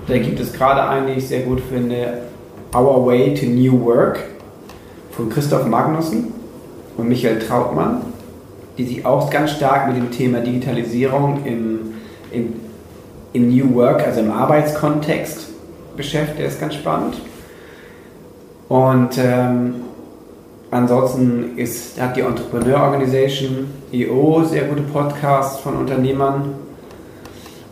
[0.08, 2.20] Da gibt es gerade einen, den ich sehr gut finde,
[2.76, 4.20] Our Way to New Work
[5.12, 6.34] von Christoph Magnussen
[6.98, 8.02] und Michael Trautmann
[8.82, 11.94] die sich auch ganz stark mit dem Thema Digitalisierung im,
[12.32, 12.54] im,
[13.34, 15.50] im New Work, also im Arbeitskontext
[15.96, 16.40] beschäftigt.
[16.40, 17.16] Das ist ganz spannend.
[18.70, 19.76] Und ähm,
[20.72, 26.56] ansonsten ist, hat die Entrepreneur Organization EO sehr gute Podcasts von Unternehmern.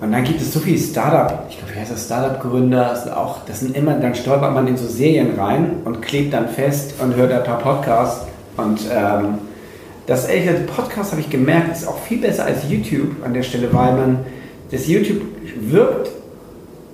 [0.01, 3.09] Und dann gibt es so viele Startup, ich glaube, wie heißt das, Startup-Gründer, das,
[3.47, 7.15] das sind immer, dann stolpert man in so Serien rein und klebt dann fest und
[7.15, 9.48] hört ein paar Podcasts und ähm,
[10.09, 13.43] das ehrlich gesagt, Podcast habe ich gemerkt, ist auch viel besser als YouTube an der
[13.43, 14.19] Stelle, weil man,
[14.71, 15.21] das YouTube
[15.59, 16.09] wirkt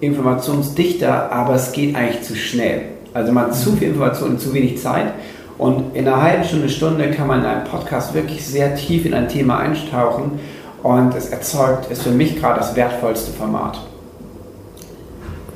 [0.01, 2.81] informationsdichter, aber es geht eigentlich zu schnell.
[3.13, 5.13] Also man hat zu viel Information in zu wenig Zeit.
[5.57, 9.13] Und in einer halben Stunde, Stunde kann man in einem Podcast wirklich sehr tief in
[9.13, 10.31] ein Thema einstauchen
[10.83, 13.79] und es erzeugt, ist für mich gerade das wertvollste Format.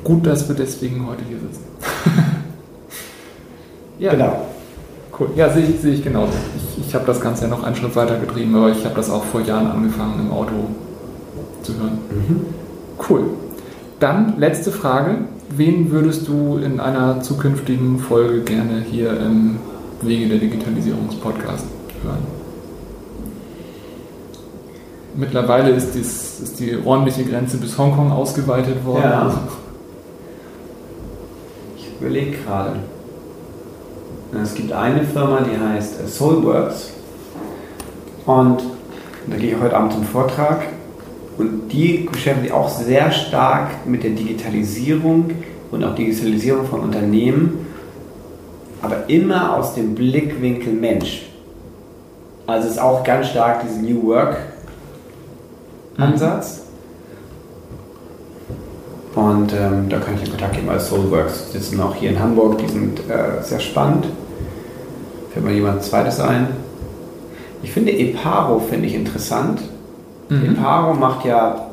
[0.02, 1.64] Gut, dass wir deswegen heute hier sitzen.
[3.98, 4.12] ja.
[4.12, 4.46] Genau.
[5.20, 5.28] Cool.
[5.36, 6.32] Ja, sehe ich, sehe ich genauso.
[6.56, 9.10] Ich, ich habe das Ganze ja noch einen Schritt weiter getrieben, aber ich habe das
[9.10, 10.54] auch vor Jahren angefangen im Auto
[11.62, 11.98] zu hören.
[12.10, 12.40] Mhm.
[13.08, 13.24] Cool.
[13.98, 15.18] Dann letzte Frage.
[15.50, 19.58] Wen würdest du in einer zukünftigen Folge gerne hier im
[20.00, 21.66] Wege der Digitalisierungspodcast
[22.02, 22.40] hören?
[25.16, 29.02] Mittlerweile ist, dies, ist die räumliche Grenze bis Hongkong ausgeweitet worden.
[29.02, 29.40] Ja.
[31.76, 32.76] Ich überlege gerade.
[34.32, 36.92] Es gibt eine Firma, die heißt Soulworks.
[38.26, 38.62] Und
[39.26, 40.62] da gehe ich heute Abend zum Vortrag.
[41.36, 45.30] Und die beschäftigt sich auch sehr stark mit der Digitalisierung
[45.70, 47.66] und auch Digitalisierung von Unternehmen,
[48.82, 51.26] aber immer aus dem Blickwinkel Mensch.
[52.46, 54.36] Also es ist auch ganz stark dieser New Work
[55.96, 56.62] Ansatz.
[59.14, 62.58] Und ähm, da kann ich in Kontakt geben, als Soulworks sitzen auch hier in Hamburg,
[62.58, 64.06] die sind äh, sehr spannend.
[65.32, 66.48] Fällt mir jemand zweites ein?
[67.62, 69.60] Ich finde Eparo finde ich interessant.
[70.28, 70.54] Mhm.
[70.56, 71.70] Eparo macht ja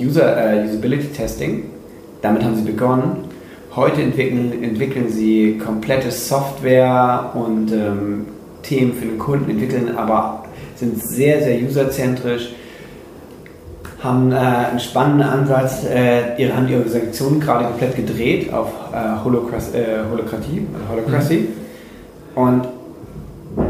[0.00, 1.64] User, äh, Usability Testing.
[2.22, 3.24] Damit haben sie begonnen.
[3.74, 8.26] Heute entwickeln, entwickeln sie komplette Software und ähm,
[8.62, 10.44] Themen für den Kunden, entwickeln aber
[10.76, 12.50] sind sehr, sehr userzentrisch
[14.02, 19.24] haben äh, einen spannenden Ansatz, äh, ihre, haben die Organisation gerade komplett gedreht auf äh,
[19.24, 21.48] Holocracy, äh, Holokratie, Holocracy.
[22.34, 22.40] Mhm.
[22.40, 22.68] Und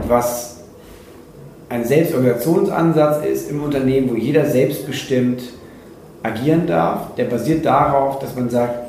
[0.08, 0.56] was
[1.68, 5.42] ein Selbstorganisationsansatz ist im Unternehmen, wo jeder selbstbestimmt
[6.22, 8.86] agieren darf, der basiert darauf, dass man sagt,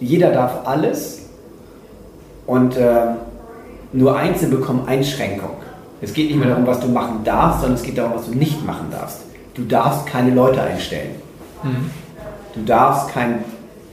[0.00, 1.20] jeder darf alles
[2.46, 3.14] und äh,
[3.92, 5.50] nur Einzelne bekommen Einschränkung.
[6.00, 8.32] Es geht nicht mehr darum, was du machen darfst, sondern es geht darum, was du
[8.32, 9.20] nicht machen darfst.
[9.54, 11.10] Du darfst keine Leute einstellen.
[11.62, 11.90] Mhm.
[12.54, 13.44] Du darfst kein,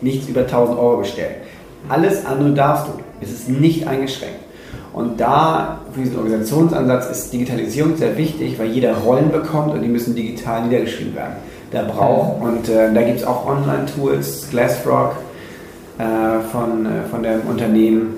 [0.02, 1.36] nichts über 1000 Euro bestellen.
[1.90, 2.92] Alles andere darfst du.
[3.20, 4.40] Es ist nicht eingeschränkt.
[4.98, 9.88] Und da, für diesen Organisationsansatz, ist Digitalisierung sehr wichtig, weil jeder Rollen bekommt und die
[9.88, 11.36] müssen digital niedergeschrieben werden.
[11.70, 12.48] Da braucht, mhm.
[12.48, 15.18] und äh, da gibt es auch Online-Tools, Glassrock,
[16.00, 18.16] äh, von, äh, von dem Unternehmen,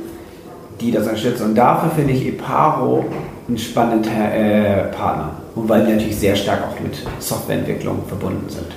[0.80, 1.48] die das unterstützen.
[1.48, 3.04] Und dafür finde ich Eparo
[3.50, 5.32] einen spannenden äh, Partner.
[5.56, 8.68] Und weil die natürlich sehr stark auch mit Softwareentwicklung verbunden sind.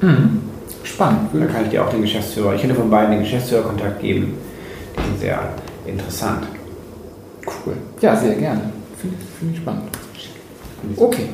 [0.00, 0.42] Mhm.
[0.84, 1.30] Spannend.
[1.32, 4.34] Da kann ich dir auch den Geschäftsführer, ich könnte von beiden den Geschäftsführerkontakt geben.
[4.96, 5.40] Die sind sehr
[5.86, 6.46] interessant.
[7.64, 7.74] Cool.
[8.00, 8.60] Ja, sehr gerne.
[8.96, 9.84] Finde find ich spannend.
[10.96, 11.28] Okay.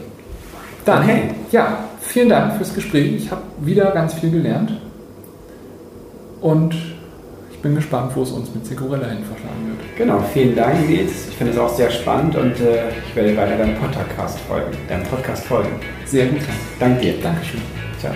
[0.84, 1.30] Dann, okay.
[1.50, 3.14] ja, vielen Dank fürs Gespräch.
[3.16, 4.72] Ich habe wieder ganz viel gelernt.
[6.40, 6.74] Und
[7.50, 9.96] ich bin gespannt, wo es uns mit Segurella hin verschlagen wird.
[9.96, 11.28] Genau, vielen Dank, Nils.
[11.30, 14.72] Ich finde es auch sehr spannend und äh, ich werde weiter deinem Podcast folgen.
[14.88, 15.70] Deinem Podcast folgen.
[16.04, 16.42] Sehr gut.
[16.78, 17.14] Danke dir.
[17.22, 17.62] Dankeschön.
[17.98, 18.12] Ciao.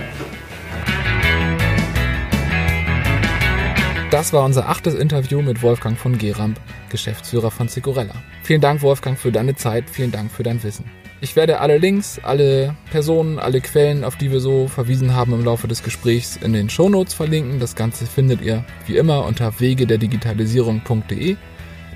[4.10, 8.14] Das war unser achtes Interview mit Wolfgang von Geramp, Geschäftsführer von Sigurella.
[8.42, 9.90] Vielen Dank, Wolfgang, für deine Zeit.
[9.90, 10.86] Vielen Dank für dein Wissen.
[11.20, 15.44] Ich werde alle Links, alle Personen, alle Quellen, auf die wir so verwiesen haben im
[15.44, 17.60] Laufe des Gesprächs, in den Shownotes verlinken.
[17.60, 21.36] Das Ganze findet ihr wie immer unter wegederdigitalisierung.de.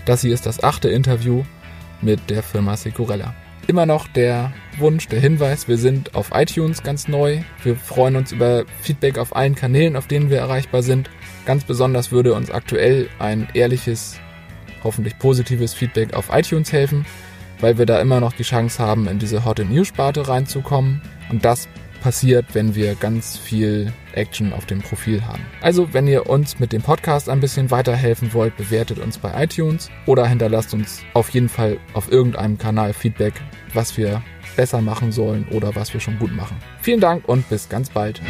[0.05, 1.45] Das hier ist das achte Interview
[2.03, 3.35] mit der Firma Securella.
[3.69, 7.43] Immer noch der Wunsch, der Hinweis, wir sind auf iTunes ganz neu.
[7.63, 11.09] Wir freuen uns über Feedback auf allen Kanälen, auf denen wir erreichbar sind.
[11.45, 14.21] Ganz besonders würde uns aktuell ein ehrliches,
[14.85, 17.05] hoffentlich positives Feedback auf iTunes helfen,
[17.61, 21.03] weil wir da immer noch die Chance haben, in diese Hot News Sparte reinzukommen.
[21.31, 21.69] Und das
[22.03, 25.43] passiert, wenn wir ganz viel Action auf dem Profil haben.
[25.61, 29.89] Also, wenn ihr uns mit dem Podcast ein bisschen weiterhelfen wollt, bewertet uns bei iTunes
[30.07, 33.35] oder hinterlasst uns auf jeden Fall auf irgendeinem Kanal Feedback,
[33.73, 34.23] was wir
[34.57, 36.57] besser machen sollen oder was wir schon gut machen.
[36.81, 38.21] Vielen Dank und bis ganz bald.